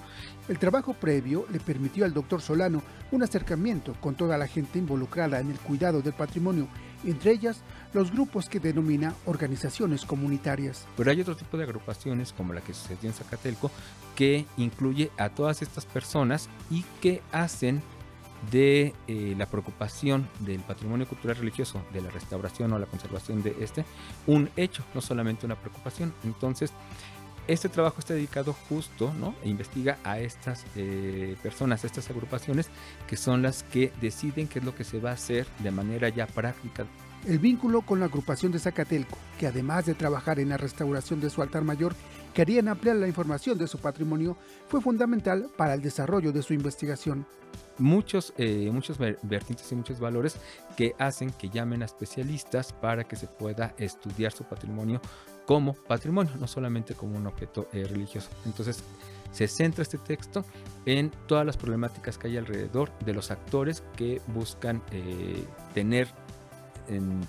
El 0.48 0.58
trabajo 0.58 0.94
previo 0.94 1.46
le 1.52 1.60
permitió 1.60 2.06
al 2.06 2.14
doctor 2.14 2.40
Solano 2.40 2.82
un 3.12 3.22
acercamiento 3.22 3.92
con 4.00 4.14
toda 4.14 4.38
la 4.38 4.46
gente 4.46 4.78
involucrada 4.78 5.40
en 5.40 5.50
el 5.50 5.58
cuidado 5.58 6.00
del 6.00 6.14
patrimonio, 6.14 6.68
entre 7.04 7.32
ellas 7.32 7.62
los 7.92 8.10
grupos 8.10 8.48
que 8.48 8.60
denomina 8.60 9.14
organizaciones 9.26 10.06
comunitarias. 10.06 10.86
Pero 10.96 11.10
hay 11.10 11.20
otro 11.20 11.36
tipo 11.36 11.58
de 11.58 11.64
agrupaciones 11.64 12.32
como 12.32 12.54
la 12.54 12.62
que 12.62 12.72
sucedió 12.72 13.10
en 13.10 13.14
Zacatelco 13.14 13.70
que 14.18 14.46
incluye 14.56 15.12
a 15.16 15.28
todas 15.28 15.62
estas 15.62 15.86
personas 15.86 16.48
y 16.72 16.82
que 17.00 17.22
hacen 17.30 17.80
de 18.50 18.92
eh, 19.06 19.36
la 19.38 19.46
preocupación 19.46 20.28
del 20.40 20.58
patrimonio 20.58 21.06
cultural 21.06 21.36
religioso, 21.36 21.80
de 21.92 22.00
la 22.00 22.10
restauración 22.10 22.72
o 22.72 22.80
la 22.80 22.86
conservación 22.86 23.44
de 23.44 23.54
este, 23.60 23.84
un 24.26 24.50
hecho, 24.56 24.82
no 24.92 25.00
solamente 25.02 25.46
una 25.46 25.54
preocupación. 25.54 26.12
Entonces, 26.24 26.72
este 27.46 27.68
trabajo 27.68 28.00
está 28.00 28.14
dedicado 28.14 28.56
justo, 28.68 29.14
¿no? 29.14 29.36
E 29.44 29.50
investiga 29.50 29.98
a 30.02 30.18
estas 30.18 30.66
eh, 30.74 31.36
personas, 31.40 31.84
a 31.84 31.86
estas 31.86 32.10
agrupaciones, 32.10 32.70
que 33.06 33.16
son 33.16 33.42
las 33.42 33.62
que 33.62 33.92
deciden 34.00 34.48
qué 34.48 34.58
es 34.58 34.64
lo 34.64 34.74
que 34.74 34.82
se 34.82 34.98
va 34.98 35.10
a 35.10 35.14
hacer 35.14 35.46
de 35.60 35.70
manera 35.70 36.08
ya 36.08 36.26
práctica. 36.26 36.86
El 37.24 37.38
vínculo 37.38 37.82
con 37.82 38.00
la 38.00 38.06
agrupación 38.06 38.50
de 38.50 38.58
Zacatelco, 38.58 39.16
que 39.38 39.46
además 39.46 39.86
de 39.86 39.94
trabajar 39.94 40.40
en 40.40 40.48
la 40.48 40.56
restauración 40.56 41.20
de 41.20 41.30
su 41.30 41.40
altar 41.40 41.62
mayor, 41.62 41.94
querían 42.34 42.68
ampliar 42.68 42.96
la 42.96 43.08
información 43.08 43.58
de 43.58 43.66
su 43.66 43.78
patrimonio, 43.78 44.36
fue 44.68 44.80
fundamental 44.80 45.48
para 45.56 45.74
el 45.74 45.82
desarrollo 45.82 46.32
de 46.32 46.42
su 46.42 46.54
investigación 46.54 47.26
muchos, 47.78 48.32
eh, 48.36 48.70
muchos 48.72 48.98
vertientes 48.98 49.70
y 49.72 49.74
muchos 49.74 49.98
valores 50.00 50.36
que 50.76 50.94
hacen 50.98 51.30
que 51.30 51.48
llamen 51.48 51.82
a 51.82 51.86
especialistas 51.86 52.72
para 52.72 53.04
que 53.04 53.16
se 53.16 53.26
pueda 53.26 53.74
estudiar 53.78 54.32
su 54.32 54.44
patrimonio 54.44 55.00
como 55.46 55.72
patrimonio, 55.72 56.32
no 56.38 56.46
solamente 56.46 56.94
como 56.94 57.16
un 57.16 57.26
objeto 57.26 57.68
eh, 57.72 57.84
religioso. 57.84 58.28
Entonces, 58.44 58.82
se 59.32 59.48
centra 59.48 59.82
este 59.82 59.98
texto 59.98 60.44
en 60.84 61.10
todas 61.26 61.46
las 61.46 61.56
problemáticas 61.56 62.18
que 62.18 62.28
hay 62.28 62.36
alrededor 62.36 62.90
de 63.00 63.14
los 63.14 63.30
actores 63.30 63.82
que 63.96 64.20
buscan 64.28 64.82
eh, 64.90 65.42
tener 65.74 66.08
en, 66.88 67.20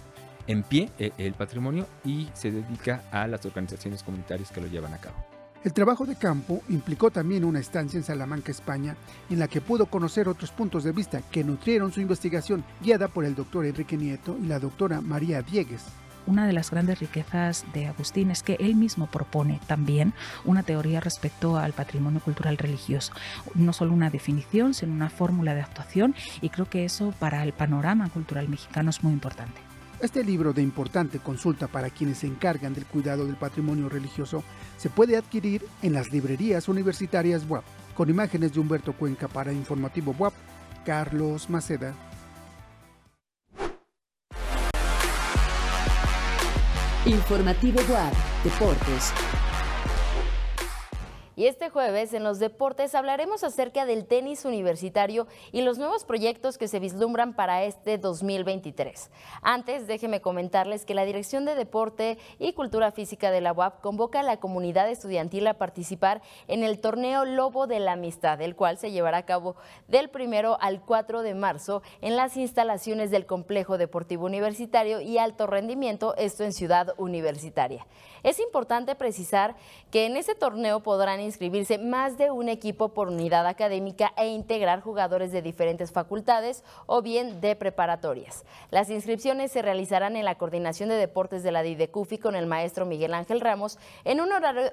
en 0.49 0.63
pie 0.63 0.89
el 0.97 1.33
patrimonio 1.35 1.87
y 2.03 2.27
se 2.33 2.51
dedica 2.51 3.03
a 3.11 3.27
las 3.27 3.45
organizaciones 3.45 4.01
comunitarias 4.01 4.51
que 4.51 4.59
lo 4.59 4.67
llevan 4.67 4.93
a 4.95 4.97
cabo. 4.97 5.15
El 5.63 5.73
trabajo 5.73 6.05
de 6.05 6.15
campo 6.15 6.61
implicó 6.69 7.11
también 7.11 7.43
una 7.43 7.59
estancia 7.59 7.97
en 7.97 8.03
Salamanca, 8.03 8.51
España, 8.51 8.95
en 9.29 9.39
la 9.39 9.47
que 9.47 9.61
pudo 9.61 9.85
conocer 9.85 10.27
otros 10.27 10.51
puntos 10.51 10.83
de 10.83 10.91
vista 10.91 11.21
que 11.29 11.43
nutrieron 11.43 11.91
su 11.91 12.01
investigación, 12.01 12.63
guiada 12.81 13.09
por 13.09 13.25
el 13.25 13.35
doctor 13.35 13.65
Enrique 13.65 13.95
Nieto 13.95 14.37
y 14.41 14.47
la 14.47 14.59
doctora 14.59 15.01
María 15.01 15.41
Diegues. 15.43 15.83
Una 16.25 16.47
de 16.47 16.53
las 16.53 16.71
grandes 16.71 16.99
riquezas 16.99 17.65
de 17.73 17.87
Agustín 17.87 18.31
es 18.31 18.41
que 18.41 18.55
él 18.59 18.75
mismo 18.75 19.07
propone 19.07 19.59
también 19.67 20.13
una 20.45 20.63
teoría 20.63 20.99
respecto 20.99 21.57
al 21.57 21.73
patrimonio 21.73 22.21
cultural 22.21 22.57
religioso. 22.57 23.13
No 23.53 23.73
solo 23.73 23.93
una 23.93 24.09
definición, 24.09 24.73
sino 24.73 24.93
una 24.93 25.09
fórmula 25.09 25.53
de 25.53 25.61
actuación 25.61 26.15
y 26.41 26.49
creo 26.49 26.69
que 26.69 26.85
eso 26.85 27.13
para 27.19 27.43
el 27.43 27.53
panorama 27.53 28.09
cultural 28.09 28.47
mexicano 28.47 28.89
es 28.89 29.03
muy 29.03 29.13
importante. 29.13 29.68
Este 30.01 30.23
libro 30.23 30.53
de 30.53 30.61
importante 30.61 31.19
consulta 31.19 31.67
para 31.67 31.89
quienes 31.89 32.19
se 32.19 32.27
encargan 32.27 32.73
del 32.73 32.85
cuidado 32.85 33.25
del 33.25 33.35
patrimonio 33.35 33.89
religioso 33.89 34.45
se 34.77 34.89
puede 34.89 35.17
adquirir 35.17 35.65
en 35.81 35.91
las 35.91 36.13
librerías 36.13 36.69
universitarias 36.69 37.45
WAP, 37.49 37.65
con 37.95 38.09
imágenes 38.09 38.53
de 38.53 38.61
Humberto 38.61 38.93
Cuenca 38.93 39.27
para 39.27 39.51
Informativo 39.51 40.15
WAP, 40.17 40.33
Carlos 40.85 41.49
Maceda. 41.49 41.93
Informativo 47.05 47.81
WAP, 47.89 48.13
Deportes. 48.45 49.13
Y 51.39 51.47
este 51.47 51.69
jueves 51.69 52.13
en 52.13 52.25
los 52.25 52.39
deportes 52.39 52.93
hablaremos 52.95 53.45
acerca 53.45 53.85
del 53.85 54.05
tenis 54.05 54.43
universitario 54.43 55.25
y 55.53 55.61
los 55.61 55.77
nuevos 55.77 56.03
proyectos 56.03 56.57
que 56.57 56.67
se 56.67 56.81
vislumbran 56.81 57.33
para 57.33 57.63
este 57.63 57.97
2023. 57.97 59.09
Antes, 59.41 59.87
déjenme 59.87 60.19
comentarles 60.19 60.83
que 60.83 60.93
la 60.93 61.05
Dirección 61.05 61.45
de 61.45 61.55
Deporte 61.55 62.17
y 62.39 62.51
Cultura 62.51 62.91
Física 62.91 63.31
de 63.31 63.39
la 63.39 63.53
UAP 63.53 63.79
convoca 63.79 64.19
a 64.19 64.23
la 64.23 64.41
comunidad 64.41 64.89
estudiantil 64.89 65.47
a 65.47 65.53
participar 65.53 66.21
en 66.49 66.65
el 66.65 66.81
torneo 66.81 67.23
Lobo 67.23 67.67
de 67.67 67.79
la 67.79 67.93
Amistad, 67.93 68.41
el 68.41 68.57
cual 68.57 68.77
se 68.77 68.91
llevará 68.91 69.19
a 69.19 69.25
cabo 69.25 69.55
del 69.87 70.09
primero 70.09 70.57
al 70.59 70.81
4 70.81 71.21
de 71.21 71.35
marzo 71.35 71.83
en 72.01 72.17
las 72.17 72.35
instalaciones 72.35 73.11
del 73.11 73.25
Complejo 73.25 73.77
Deportivo 73.77 74.25
Universitario 74.25 74.99
y 74.99 75.17
Alto 75.17 75.47
Rendimiento, 75.47 76.17
esto 76.17 76.43
en 76.43 76.51
Ciudad 76.51 76.93
Universitaria. 76.97 77.87
Es 78.23 78.41
importante 78.41 78.95
precisar 78.95 79.55
que 79.89 80.05
en 80.05 80.17
ese 80.17 80.35
torneo 80.35 80.81
podrán 80.81 81.28
inscribirse 81.29 81.77
más 81.77 82.17
de 82.17 82.31
un 82.31 82.49
equipo 82.49 82.89
por 82.89 83.07
unidad 83.07 83.47
académica 83.47 84.11
e 84.17 84.27
integrar 84.27 84.81
jugadores 84.81 85.31
de 85.31 85.41
diferentes 85.41 85.91
facultades 85.91 86.63
o 86.85 87.01
bien 87.01 87.39
de 87.39 87.55
preparatorias. 87.55 88.45
Las 88.71 88.89
inscripciones 88.89 89.51
se 89.51 89.61
realizarán 89.61 90.15
en 90.15 90.25
la 90.25 90.35
Coordinación 90.35 90.89
de 90.89 90.95
Deportes 90.95 91.43
de 91.43 91.51
la 91.51 91.61
DIDECUFI 91.61 92.17
con 92.17 92.35
el 92.35 92.47
maestro 92.47 92.85
Miguel 92.85 93.13
Ángel 93.13 93.39
Ramos 93.39 93.79
en 94.03 94.19
un 94.19 94.29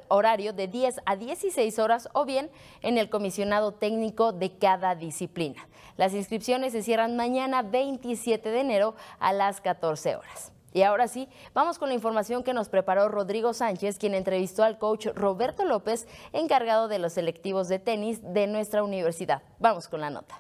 horario 0.09 0.53
de 0.53 0.67
10 0.67 1.01
a 1.05 1.17
16 1.17 1.79
horas 1.79 2.09
o 2.13 2.25
bien 2.25 2.51
en 2.83 2.99
el 2.99 3.11
comisionado 3.11 3.73
técnico 3.73 4.33
de 4.33 4.57
cada 4.59 4.95
disciplina. 4.95 5.69
Las 5.97 6.15
inscripciones 6.15 6.73
se 6.73 6.83
cierran 6.83 7.17
mañana 7.17 7.63
27 7.63 8.51
de 8.51 8.61
enero 8.61 8.95
a 9.19 9.33
las 9.33 9.61
14 9.61 10.17
horas. 10.17 10.56
Y 10.77 10.83
ahora 10.83 11.09
sí, 11.09 11.27
vamos 11.55 11.79
con 11.79 11.89
la 11.89 11.95
información 11.95 12.43
que 12.43 12.53
nos 12.53 12.69
preparó 12.69 13.09
Rodrigo 13.09 13.55
Sánchez, 13.55 13.97
quien 13.97 14.13
entrevistó 14.13 14.63
al 14.63 14.77
coach 14.77 15.07
Roberto 15.15 15.65
López, 15.65 16.07
encargado 16.35 16.87
de 16.87 16.99
los 16.99 17.15
selectivos 17.15 17.69
de 17.69 17.79
tenis 17.79 18.21
de 18.23 18.47
nuestra 18.47 18.83
universidad. 18.83 19.43
Vamos 19.59 19.89
con 19.89 20.03
la 20.03 20.11
nota. 20.11 20.39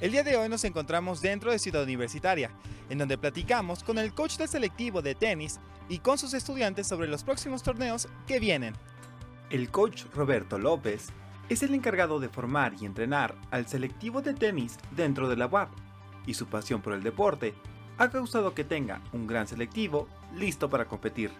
El 0.00 0.12
día 0.12 0.22
de 0.22 0.38
hoy 0.38 0.48
nos 0.48 0.64
encontramos 0.64 1.20
dentro 1.20 1.52
de 1.52 1.58
Ciudad 1.58 1.82
Universitaria, 1.82 2.50
en 2.88 2.96
donde 2.96 3.18
platicamos 3.18 3.84
con 3.84 3.98
el 3.98 4.14
coach 4.14 4.38
del 4.38 4.48
selectivo 4.48 5.02
de 5.02 5.16
tenis 5.16 5.60
y 5.90 5.98
con 5.98 6.16
sus 6.16 6.32
estudiantes 6.32 6.86
sobre 6.86 7.08
los 7.08 7.24
próximos 7.24 7.62
torneos 7.62 8.08
que 8.26 8.40
vienen. 8.40 8.74
El 9.50 9.70
coach 9.70 10.04
Roberto 10.14 10.58
López 10.58 11.08
es 11.48 11.62
el 11.62 11.74
encargado 11.74 12.20
de 12.20 12.28
formar 12.28 12.74
y 12.80 12.84
entrenar 12.84 13.34
al 13.50 13.66
selectivo 13.66 14.22
de 14.22 14.34
tenis 14.34 14.76
dentro 14.90 15.28
de 15.28 15.36
la 15.36 15.46
UAP, 15.46 15.70
y 16.26 16.34
su 16.34 16.46
pasión 16.46 16.82
por 16.82 16.92
el 16.92 17.02
deporte 17.02 17.54
ha 17.96 18.10
causado 18.10 18.54
que 18.54 18.64
tenga 18.64 19.00
un 19.12 19.26
gran 19.26 19.48
selectivo 19.48 20.08
listo 20.36 20.68
para 20.68 20.84
competir. 20.84 21.30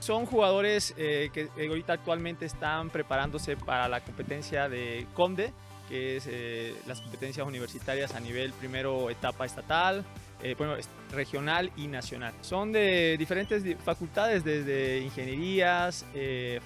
Son 0.00 0.26
jugadores 0.26 0.94
eh, 0.98 1.30
que 1.32 1.48
ahorita 1.68 1.94
actualmente 1.94 2.44
están 2.44 2.90
preparándose 2.90 3.56
para 3.56 3.88
la 3.88 4.02
competencia 4.02 4.68
de 4.68 5.06
CONDE, 5.14 5.52
que 5.88 6.16
es 6.16 6.26
eh, 6.28 6.74
las 6.86 7.00
competencias 7.00 7.46
universitarias 7.46 8.14
a 8.14 8.20
nivel 8.20 8.52
primero 8.52 9.08
etapa 9.08 9.46
estatal, 9.46 10.04
eh, 10.42 10.54
bueno, 10.58 10.74
regional 11.12 11.72
y 11.76 11.86
nacional. 11.86 12.34
Son 12.42 12.72
de 12.72 13.16
diferentes 13.18 13.62
facultades, 13.82 14.44
desde 14.44 14.98
ingenierías, 15.00 16.04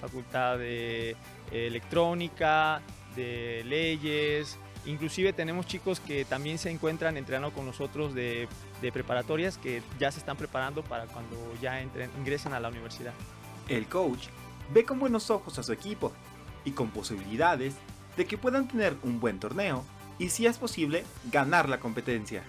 facultad 0.01 0.57
de 0.57 1.15
electrónica, 1.51 2.81
de 3.15 3.63
leyes, 3.65 4.57
inclusive 4.85 5.33
tenemos 5.33 5.65
chicos 5.67 5.99
que 5.99 6.25
también 6.25 6.57
se 6.57 6.69
encuentran 6.69 7.17
entrenando 7.17 7.53
con 7.53 7.65
nosotros 7.65 8.13
de, 8.13 8.47
preparatorias 8.93 9.57
que 9.57 9.81
ya 9.99 10.11
se 10.11 10.19
están 10.19 10.37
preparando 10.37 10.83
para 10.83 11.05
cuando 11.05 11.37
ya 11.61 11.81
entren, 11.81 12.09
ingresen 12.17 12.53
a 12.53 12.59
la 12.59 12.69
universidad. 12.69 13.13
El 13.67 13.85
coach 13.87 14.27
ve 14.73 14.83
con 14.83 14.99
buenos 14.99 15.29
ojos 15.29 15.59
a 15.59 15.63
su 15.63 15.71
equipo 15.71 16.11
y 16.65 16.71
con 16.71 16.89
posibilidades 16.89 17.75
de 18.17 18.25
que 18.25 18.37
puedan 18.37 18.67
tener 18.67 18.95
un 19.03 19.19
buen 19.19 19.39
torneo 19.39 19.85
y 20.19 20.29
si 20.29 20.45
es 20.45 20.57
posible 20.57 21.03
ganar 21.31 21.69
la 21.69 21.79
competencia. 21.79 22.43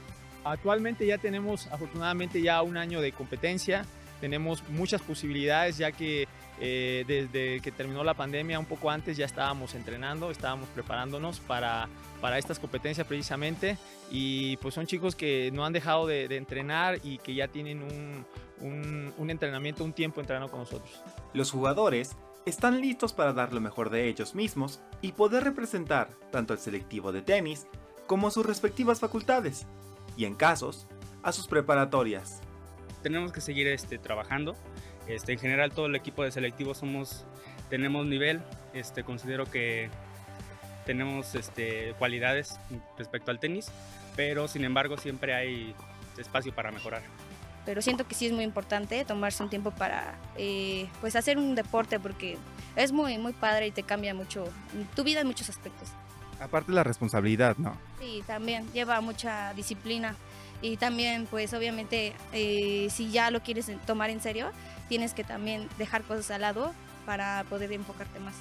Actualmente 0.45 1.07
ya 1.07 1.19
tenemos 1.19 1.67
afortunadamente 1.69 2.43
ya 2.43 2.63
un 2.63 2.77
año 2.77 3.01
de 3.01 3.13
competencia, 3.13 3.85
tenemos 4.21 4.63
muchas 4.69 5.01
posibilidades 5.03 5.79
ya 5.79 5.93
que 5.93 6.27
eh, 6.65 7.03
desde 7.09 7.61
que 7.61 7.73
terminó 7.73 8.05
la 8.05 8.15
pandemia, 8.15 8.57
un 8.57 8.67
poco 8.67 8.89
antes 8.89 9.17
ya 9.17 9.25
estábamos 9.25 9.75
entrenando, 9.75 10.31
estábamos 10.31 10.69
preparándonos 10.69 11.41
para, 11.41 11.89
para 12.21 12.39
estas 12.39 12.61
competencias 12.61 13.05
precisamente 13.05 13.79
y 14.13 14.57
pues 14.59 14.75
son 14.75 14.87
chicos 14.87 15.17
que 15.17 15.51
no 15.53 15.65
han 15.65 15.73
dejado 15.73 16.07
de, 16.07 16.27
entrenar 16.37 17.01
y 17.03 17.19
que 17.19 17.35
ya 17.35 17.49
tienen 17.49 17.83
un, 17.83 18.25
un, 18.61 19.13
un 19.19 19.31
entrenamiento, 19.31 19.83
un 19.83 19.93
tiempo 19.93 20.21
entrenando 20.21 20.53
con 20.53 20.61
nosotros. 20.61 21.03
Los 21.35 21.51
jugadores 21.51 22.17
están 22.47 22.81
listos 22.81 23.13
para 23.13 23.33
dar 23.33 23.53
lo 23.53 23.61
mejor 23.61 23.91
de 23.91 24.07
ellos 24.07 24.37
mismos 24.37 24.81
y 25.01 25.11
poder 25.11 25.43
representar 25.43 26.11
tanto 26.31 26.53
al 26.53 26.61
selectivo 26.61 27.11
de 27.11 27.23
tenis 27.23 27.67
como 28.07 28.31
sus 28.31 28.47
respectivas 28.47 29.01
facultades 29.01 29.67
y 30.17 30.27
en 30.27 30.37
casos 30.37 30.87
a 31.25 31.33
sus 31.33 31.49
preparatorias. 31.49 32.41
Tenemos 33.03 33.33
que 33.33 33.41
seguir 33.41 33.67
este, 33.67 33.99
trabajando. 33.99 34.55
Este, 35.07 35.33
en 35.33 35.39
general 35.39 35.73
todo 35.73 35.87
el 35.87 35.95
equipo 35.95 36.23
de 36.23 36.31
selectivo 36.31 36.75
somos, 36.75 37.25
tenemos 37.69 38.07
nivel. 38.07 38.41
Este, 38.73 39.05
considero 39.05 39.47
que 39.47 39.91
tenemos 40.87 41.35
este, 41.35 41.95
cualidades 41.99 42.59
respecto 42.99 43.31
al 43.31 43.39
tenis, 43.39 43.71
pero 44.17 44.49
sin 44.49 44.65
embargo 44.65 44.97
siempre 44.97 45.35
hay 45.35 45.75
espacio 46.19 46.55
para 46.55 46.71
mejorar. 46.71 47.03
Pero 47.65 47.81
siento 47.81 48.07
que 48.07 48.15
sí 48.15 48.27
es 48.27 48.33
muy 48.33 48.45
importante 48.45 49.05
tomarse 49.05 49.43
un 49.43 49.49
tiempo 49.49 49.71
para 49.71 50.15
eh, 50.37 50.89
pues 51.01 51.15
hacer 51.15 51.39
un 51.39 51.55
deporte 51.55 52.01
porque 52.01 52.37
es 52.75 52.91
muy, 52.91 53.19
muy 53.19 53.33
padre 53.33 53.69
y 53.69 53.71
te 53.71 53.85
cambia 53.85 54.15
mucho 54.15 54.49
tu 54.97 55.05
vida 55.05 55.21
en 55.21 55.29
muchos 55.29 55.49
aspectos. 55.49 55.91
Aparte 56.41 56.73
la 56.73 56.83
responsabilidad, 56.83 57.57
¿no? 57.59 57.77
Sí, 58.01 58.25
también 58.27 58.67
lleva 58.73 59.01
mucha 59.01 59.55
disciplina 59.55 60.17
y 60.61 60.77
también 60.77 61.27
pues 61.27 61.55
obviamente 61.55 62.15
eh, 62.33 62.89
si 62.91 63.13
ya 63.13 63.31
lo 63.31 63.43
quieres 63.43 63.71
tomar 63.87 64.11
en 64.11 64.21
serio, 64.21 64.51
tienes 64.93 65.15
que 65.15 65.25
también 65.25 65.71
dejar 65.79 66.03
cosas 66.03 66.31
al 66.33 66.43
lado 66.43 66.75
para 67.07 67.45
poder 67.49 67.73
enfocarte 67.73 68.21
más. 68.21 68.35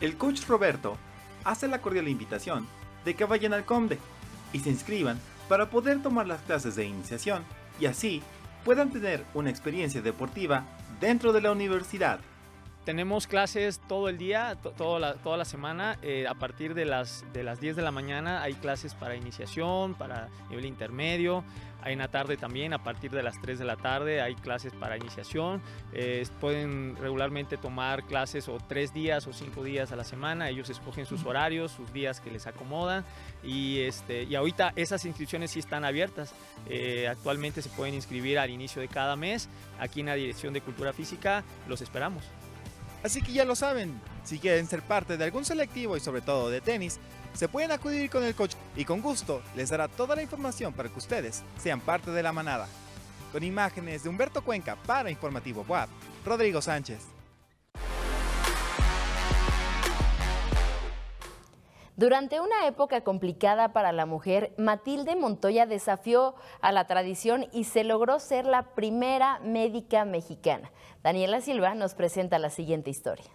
El 0.00 0.16
coach 0.16 0.44
Roberto 0.48 0.98
hace 1.44 1.68
la 1.68 1.80
cordial 1.80 2.08
invitación 2.08 2.66
de 3.04 3.14
que 3.14 3.24
vayan 3.24 3.52
al 3.52 3.64
COMDE 3.64 4.00
y 4.52 4.58
se 4.58 4.70
inscriban 4.70 5.20
para 5.48 5.70
poder 5.70 6.02
tomar 6.02 6.26
las 6.26 6.40
clases 6.40 6.74
de 6.74 6.84
iniciación 6.84 7.44
y 7.78 7.86
así 7.86 8.24
puedan 8.64 8.90
tener 8.90 9.24
una 9.34 9.50
experiencia 9.50 10.02
deportiva 10.02 10.64
dentro 10.98 11.32
de 11.32 11.42
la 11.42 11.52
universidad. 11.52 12.18
Tenemos 12.84 13.26
clases 13.26 13.80
todo 13.88 14.10
el 14.10 14.18
día, 14.18 14.58
toda, 14.76 14.98
la, 14.98 15.14
toda 15.14 15.38
la 15.38 15.46
semana. 15.46 15.96
Eh, 16.02 16.26
a 16.28 16.34
partir 16.34 16.74
de 16.74 16.84
las, 16.84 17.24
de 17.32 17.42
las 17.42 17.58
10 17.58 17.76
de 17.76 17.82
la 17.82 17.90
mañana 17.90 18.42
hay 18.42 18.52
clases 18.52 18.94
para 18.94 19.16
iniciación, 19.16 19.94
para 19.94 20.28
nivel 20.50 20.66
intermedio. 20.66 21.44
Hay 21.80 21.94
en 21.94 21.98
la 21.98 22.08
tarde 22.08 22.36
también, 22.36 22.72
a 22.72 22.82
partir 22.82 23.10
de 23.10 23.22
las 23.22 23.40
3 23.40 23.58
de 23.58 23.64
la 23.64 23.76
tarde 23.76 24.20
hay 24.20 24.34
clases 24.34 24.74
para 24.74 24.98
iniciación. 24.98 25.62
Eh, 25.94 26.26
pueden 26.40 26.96
regularmente 26.96 27.56
tomar 27.56 28.04
clases 28.04 28.48
o 28.48 28.58
3 28.58 28.92
días 28.92 29.26
o 29.26 29.32
5 29.32 29.64
días 29.64 29.90
a 29.90 29.96
la 29.96 30.04
semana. 30.04 30.50
Ellos 30.50 30.68
escogen 30.68 31.06
sus 31.06 31.24
horarios, 31.24 31.72
sus 31.72 31.90
días 31.90 32.20
que 32.20 32.30
les 32.30 32.46
acomodan. 32.46 33.04
Y, 33.42 33.80
este, 33.80 34.24
y 34.24 34.34
ahorita 34.34 34.74
esas 34.76 35.06
inscripciones 35.06 35.52
sí 35.52 35.58
están 35.58 35.86
abiertas. 35.86 36.34
Eh, 36.68 37.08
actualmente 37.08 37.62
se 37.62 37.70
pueden 37.70 37.94
inscribir 37.94 38.38
al 38.38 38.50
inicio 38.50 38.82
de 38.82 38.88
cada 38.88 39.16
mes. 39.16 39.48
Aquí 39.80 40.00
en 40.00 40.06
la 40.06 40.14
Dirección 40.14 40.52
de 40.52 40.60
Cultura 40.60 40.92
Física 40.92 41.44
los 41.66 41.80
esperamos. 41.80 42.24
Así 43.04 43.20
que 43.20 43.34
ya 43.34 43.44
lo 43.44 43.54
saben, 43.54 44.00
si 44.24 44.38
quieren 44.38 44.66
ser 44.66 44.80
parte 44.80 45.18
de 45.18 45.24
algún 45.24 45.44
selectivo 45.44 45.94
y 45.94 46.00
sobre 46.00 46.22
todo 46.22 46.48
de 46.48 46.62
tenis, 46.62 46.98
se 47.34 47.48
pueden 47.48 47.70
acudir 47.70 48.08
con 48.08 48.24
el 48.24 48.34
coach 48.34 48.54
y 48.74 48.86
con 48.86 49.02
gusto 49.02 49.42
les 49.54 49.68
dará 49.68 49.88
toda 49.88 50.16
la 50.16 50.22
información 50.22 50.72
para 50.72 50.88
que 50.88 50.98
ustedes 50.98 51.42
sean 51.58 51.80
parte 51.80 52.10
de 52.10 52.22
la 52.22 52.32
manada. 52.32 52.66
Con 53.30 53.44
imágenes 53.44 54.04
de 54.04 54.08
Humberto 54.08 54.42
Cuenca 54.42 54.76
para 54.86 55.10
Informativo 55.10 55.66
WAP, 55.68 55.90
Rodrigo 56.24 56.62
Sánchez. 56.62 57.13
Durante 61.96 62.40
una 62.40 62.66
época 62.66 63.02
complicada 63.02 63.72
para 63.72 63.92
la 63.92 64.04
mujer, 64.04 64.52
Matilde 64.58 65.14
Montoya 65.14 65.64
desafió 65.64 66.34
a 66.60 66.72
la 66.72 66.88
tradición 66.88 67.46
y 67.52 67.64
se 67.64 67.84
logró 67.84 68.18
ser 68.18 68.46
la 68.46 68.74
primera 68.74 69.38
médica 69.44 70.04
mexicana. 70.04 70.72
Daniela 71.04 71.40
Silva 71.40 71.74
nos 71.74 71.94
presenta 71.94 72.40
la 72.40 72.50
siguiente 72.50 72.90
historia. 72.90 73.30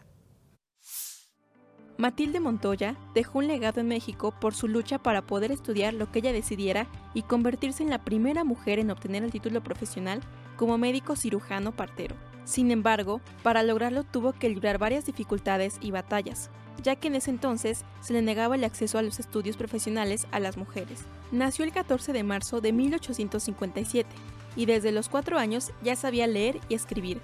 Matilde 1.97 2.41
Montoya 2.41 2.97
dejó 3.13 3.39
un 3.39 3.47
legado 3.47 3.79
en 3.79 3.87
México 3.87 4.33
por 4.39 4.53
su 4.53 4.67
lucha 4.67 4.99
para 4.99 5.21
poder 5.21 5.51
estudiar 5.51 5.93
lo 5.93 6.11
que 6.11 6.19
ella 6.19 6.33
decidiera 6.33 6.87
y 7.13 7.23
convertirse 7.23 7.83
en 7.83 7.89
la 7.89 8.03
primera 8.03 8.43
mujer 8.43 8.79
en 8.79 8.91
obtener 8.91 9.23
el 9.23 9.31
título 9.31 9.61
profesional 9.63 10.21
como 10.57 10.77
médico 10.77 11.15
cirujano 11.15 11.71
partero. 11.73 12.15
Sin 12.43 12.71
embargo, 12.71 13.21
para 13.43 13.63
lograrlo 13.63 14.03
tuvo 14.03 14.33
que 14.33 14.49
librar 14.49 14.77
varias 14.77 15.05
dificultades 15.05 15.77
y 15.81 15.91
batallas, 15.91 16.49
ya 16.81 16.95
que 16.95 17.07
en 17.07 17.15
ese 17.15 17.31
entonces 17.31 17.83
se 18.01 18.13
le 18.13 18.21
negaba 18.21 18.55
el 18.55 18.63
acceso 18.63 18.97
a 18.97 19.01
los 19.01 19.19
estudios 19.19 19.57
profesionales 19.57 20.27
a 20.31 20.39
las 20.39 20.57
mujeres. 20.57 20.99
Nació 21.31 21.65
el 21.65 21.71
14 21.71 22.13
de 22.13 22.23
marzo 22.23 22.61
de 22.61 22.73
1857 22.73 24.09
y 24.55 24.65
desde 24.65 24.91
los 24.91 25.09
cuatro 25.09 25.37
años 25.37 25.71
ya 25.83 25.95
sabía 25.95 26.27
leer 26.27 26.59
y 26.69 26.75
escribir. 26.75 27.21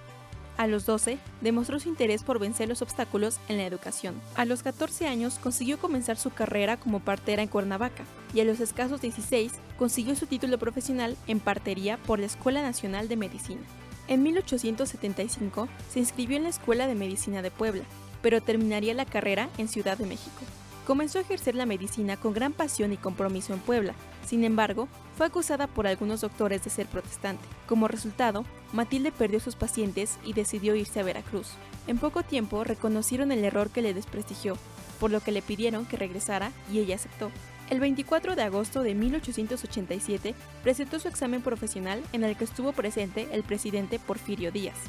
A 0.58 0.68
los 0.68 0.86
12 0.86 1.18
demostró 1.42 1.80
su 1.80 1.90
interés 1.90 2.24
por 2.24 2.40
vencer 2.40 2.70
los 2.70 2.82
obstáculos 2.82 3.40
en 3.50 3.58
la 3.58 3.66
educación. 3.66 4.16
A 4.36 4.46
los 4.46 4.64
14 4.64 5.06
años 5.08 5.38
consiguió 5.38 5.78
comenzar 5.78 6.18
su 6.18 6.30
carrera 6.30 6.78
como 6.78 7.02
partera 7.02 7.42
en 7.42 7.50
Cuernavaca 7.50 8.06
y 8.34 8.40
a 8.40 8.46
los 8.46 8.62
escasos 8.62 9.02
16 9.02 9.52
consiguió 9.78 10.16
su 10.16 10.28
título 10.28 10.58
profesional 10.58 11.18
en 11.28 11.42
partería 11.42 11.98
por 11.98 12.20
la 12.20 12.28
Escuela 12.28 12.62
Nacional 12.62 13.10
de 13.10 13.18
Medicina. 13.18 13.62
En 14.08 14.24
1875 14.24 15.68
se 15.92 16.00
inscribió 16.00 16.38
en 16.38 16.44
la 16.44 16.50
Escuela 16.50 16.88
de 16.88 16.96
Medicina 16.96 17.42
de 17.42 17.52
Puebla 17.52 17.84
pero 18.26 18.42
terminaría 18.42 18.96
la 18.96 19.06
carrera 19.06 19.50
en 19.60 19.68
Ciudad 19.68 20.00
de 20.00 20.08
México. 20.08 20.42
Comenzó 20.88 21.20
a 21.20 21.22
ejercer 21.22 21.54
la 21.54 21.68
medicina 21.68 22.18
con 22.18 22.34
gran 22.34 22.54
pasión 22.54 22.92
y 22.92 22.98
compromiso 22.98 23.54
en 23.54 23.60
Puebla. 23.60 23.94
Sin 24.26 24.44
embargo, 24.44 24.88
fue 25.16 25.28
acusada 25.28 25.68
por 25.68 25.86
algunos 25.86 26.22
doctores 26.22 26.64
de 26.64 26.72
ser 26.72 26.88
protestante. 26.88 27.46
Como 27.68 27.88
resultado, 27.88 28.44
Matilde 28.74 29.12
perdió 29.12 29.40
sus 29.40 29.56
pacientes 29.56 30.18
y 30.26 30.34
decidió 30.34 30.74
irse 30.74 31.00
a 31.00 31.04
Veracruz. 31.04 31.50
En 31.86 32.00
poco 32.00 32.24
tiempo 32.24 32.64
reconocieron 32.64 33.32
el 33.32 33.46
error 33.46 33.70
que 33.70 33.84
le 33.84 33.94
desprestigió, 33.94 34.58
por 35.00 35.12
lo 35.12 35.20
que 35.20 35.32
le 35.32 35.44
pidieron 35.44 35.86
que 35.86 35.98
regresara 35.98 36.52
y 36.74 36.80
ella 36.80 36.96
aceptó. 36.96 37.30
El 37.70 37.80
24 37.80 38.36
de 38.36 38.42
agosto 38.42 38.82
de 38.82 38.96
1887 38.96 40.34
presentó 40.64 40.98
su 40.98 41.08
examen 41.10 41.44
profesional 41.44 42.02
en 42.12 42.24
el 42.24 42.36
que 42.36 42.46
estuvo 42.46 42.72
presente 42.74 43.28
el 43.34 43.44
presidente 43.44 44.00
Porfirio 44.00 44.52
Díaz 44.52 44.80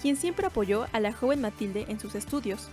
quien 0.00 0.16
siempre 0.16 0.46
apoyó 0.46 0.86
a 0.92 1.00
la 1.00 1.12
joven 1.12 1.40
Matilde 1.40 1.86
en 1.88 2.00
sus 2.00 2.14
estudios. 2.14 2.68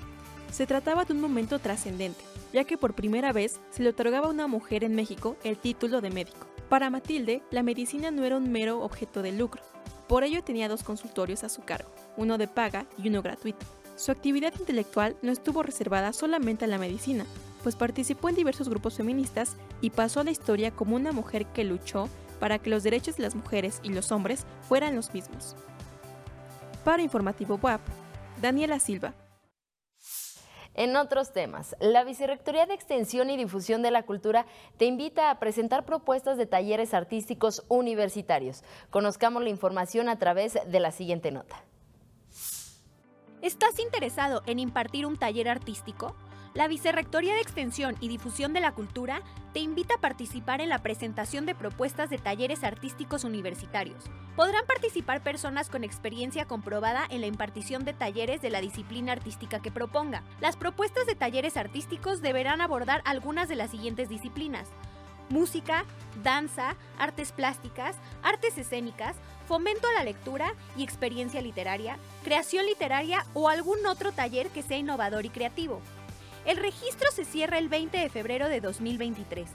Se 0.51 0.67
trataba 0.67 1.05
de 1.05 1.13
un 1.13 1.21
momento 1.21 1.59
trascendente, 1.59 2.23
ya 2.53 2.63
que 2.63 2.77
por 2.77 2.93
primera 2.93 3.33
vez 3.33 3.59
se 3.71 3.83
le 3.83 3.89
otorgaba 3.89 4.27
a 4.27 4.31
una 4.31 4.47
mujer 4.47 4.83
en 4.83 4.95
México 4.95 5.35
el 5.43 5.57
título 5.57 6.01
de 6.01 6.09
médico. 6.09 6.47
Para 6.69 6.89
Matilde, 6.89 7.41
la 7.51 7.63
medicina 7.63 8.11
no 8.11 8.23
era 8.23 8.37
un 8.37 8.51
mero 8.51 8.81
objeto 8.81 9.21
de 9.21 9.31
lucro, 9.31 9.61
por 10.07 10.23
ello 10.23 10.43
tenía 10.43 10.67
dos 10.67 10.83
consultorios 10.83 11.43
a 11.43 11.49
su 11.49 11.61
cargo, 11.61 11.89
uno 12.17 12.37
de 12.37 12.47
paga 12.47 12.85
y 12.97 13.07
uno 13.07 13.21
gratuito. 13.21 13.65
Su 13.95 14.11
actividad 14.11 14.53
intelectual 14.59 15.15
no 15.21 15.31
estuvo 15.31 15.63
reservada 15.63 16.13
solamente 16.13 16.65
a 16.65 16.67
la 16.67 16.77
medicina, 16.77 17.25
pues 17.63 17.75
participó 17.75 18.29
en 18.29 18.35
diversos 18.35 18.69
grupos 18.69 18.97
feministas 18.97 19.55
y 19.81 19.91
pasó 19.91 20.19
a 20.19 20.23
la 20.23 20.31
historia 20.31 20.71
como 20.71 20.95
una 20.95 21.13
mujer 21.13 21.45
que 21.47 21.63
luchó 21.63 22.09
para 22.39 22.59
que 22.59 22.69
los 22.69 22.83
derechos 22.83 23.15
de 23.15 23.23
las 23.23 23.35
mujeres 23.35 23.79
y 23.83 23.89
los 23.89 24.11
hombres 24.11 24.45
fueran 24.67 24.95
los 24.95 25.13
mismos. 25.13 25.55
Para 26.83 27.01
Informativo 27.01 27.57
WAP, 27.61 27.79
Daniela 28.41 28.77
Silva. 28.77 29.13
En 30.73 30.97
otros 30.97 31.31
temas, 31.31 31.77
la 31.79 32.03
Vicerrectoría 32.03 32.65
de 32.65 32.73
Extensión 32.73 33.29
y 33.29 33.37
Difusión 33.37 33.81
de 33.81 33.91
la 33.91 34.03
Cultura 34.03 34.45
te 34.77 34.83
invita 34.85 35.29
a 35.29 35.39
presentar 35.39 35.85
propuestas 35.85 36.37
de 36.37 36.45
talleres 36.45 36.93
artísticos 36.93 37.63
universitarios. 37.69 38.63
Conozcamos 38.89 39.43
la 39.43 39.49
información 39.49 40.09
a 40.09 40.19
través 40.19 40.57
de 40.65 40.79
la 40.81 40.91
siguiente 40.91 41.31
nota. 41.31 41.63
¿Estás 43.41 43.79
interesado 43.79 44.41
en 44.45 44.59
impartir 44.59 45.05
un 45.05 45.15
taller 45.15 45.47
artístico? 45.47 46.15
La 46.53 46.67
Vicerrectoría 46.67 47.33
de 47.33 47.41
Extensión 47.41 47.95
y 47.99 48.09
Difusión 48.09 48.53
de 48.53 48.59
la 48.59 48.73
Cultura 48.73 49.23
te 49.53 49.59
invita 49.59 49.95
a 49.95 50.01
participar 50.01 50.61
en 50.61 50.69
la 50.69 50.83
presentación 50.83 51.47
de 51.47 51.55
propuestas 51.55 52.11
de 52.11 52.19
talleres 52.19 52.63
artísticos 52.63 53.23
universitarios. 53.23 54.03
Podrán 54.35 54.63
participar 54.67 55.23
personas 55.23 55.71
con 55.71 55.83
experiencia 55.83 56.45
comprobada 56.45 57.07
en 57.09 57.21
la 57.21 57.27
impartición 57.27 57.85
de 57.85 57.93
talleres 57.93 58.43
de 58.43 58.51
la 58.51 58.61
disciplina 58.61 59.13
artística 59.13 59.63
que 59.63 59.71
proponga. 59.71 60.21
Las 60.41 60.55
propuestas 60.55 61.07
de 61.07 61.15
talleres 61.15 61.57
artísticos 61.57 62.21
deberán 62.21 62.61
abordar 62.61 63.01
algunas 63.03 63.49
de 63.49 63.55
las 63.55 63.71
siguientes 63.71 64.07
disciplinas 64.07 64.69
música, 65.29 65.85
danza, 66.21 66.75
artes 66.99 67.31
plásticas, 67.31 67.95
artes 68.21 68.57
escénicas, 68.57 69.15
fomento 69.47 69.87
a 69.87 69.93
la 69.93 70.03
lectura 70.03 70.53
y 70.77 70.83
experiencia 70.83 71.41
literaria, 71.41 71.97
creación 72.23 72.65
literaria 72.65 73.25
o 73.33 73.49
algún 73.49 73.83
otro 73.87 74.11
taller 74.11 74.49
que 74.49 74.61
sea 74.61 74.77
innovador 74.77 75.25
y 75.25 75.29
creativo. 75.29 75.81
El 76.45 76.57
registro 76.57 77.09
se 77.11 77.25
cierra 77.25 77.57
el 77.57 77.69
20 77.69 77.97
de 77.97 78.09
febrero 78.09 78.49
de 78.49 78.59
2023. 78.59 79.47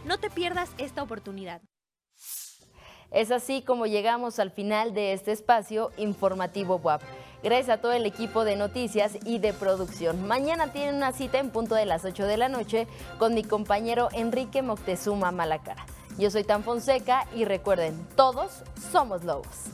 No 0.05 0.19
te 0.19 0.29
pierdas 0.29 0.69
esta 0.77 1.01
oportunidad. 1.03 1.61
Es 3.11 3.31
así 3.31 3.61
como 3.61 3.85
llegamos 3.85 4.39
al 4.39 4.51
final 4.51 4.93
de 4.93 5.13
este 5.13 5.31
espacio 5.31 5.91
informativo 5.97 6.75
WAP. 6.75 7.01
Gracias 7.43 7.77
a 7.77 7.81
todo 7.81 7.91
el 7.91 8.05
equipo 8.05 8.45
de 8.45 8.55
noticias 8.55 9.17
y 9.23 9.37
de 9.37 9.53
producción. 9.53 10.27
Mañana 10.27 10.71
tienen 10.71 10.95
una 10.95 11.11
cita 11.11 11.37
en 11.37 11.51
punto 11.51 11.75
de 11.75 11.85
las 11.85 12.03
8 12.03 12.25
de 12.25 12.37
la 12.37 12.49
noche 12.49 12.87
con 13.19 13.35
mi 13.35 13.43
compañero 13.43 14.09
Enrique 14.13 14.61
Moctezuma 14.63 15.31
Malacara. 15.31 15.85
Yo 16.17 16.31
soy 16.31 16.43
Tan 16.43 16.63
Fonseca 16.63 17.27
y 17.35 17.45
recuerden, 17.45 18.07
todos 18.15 18.63
somos 18.91 19.23
lobos. 19.23 19.69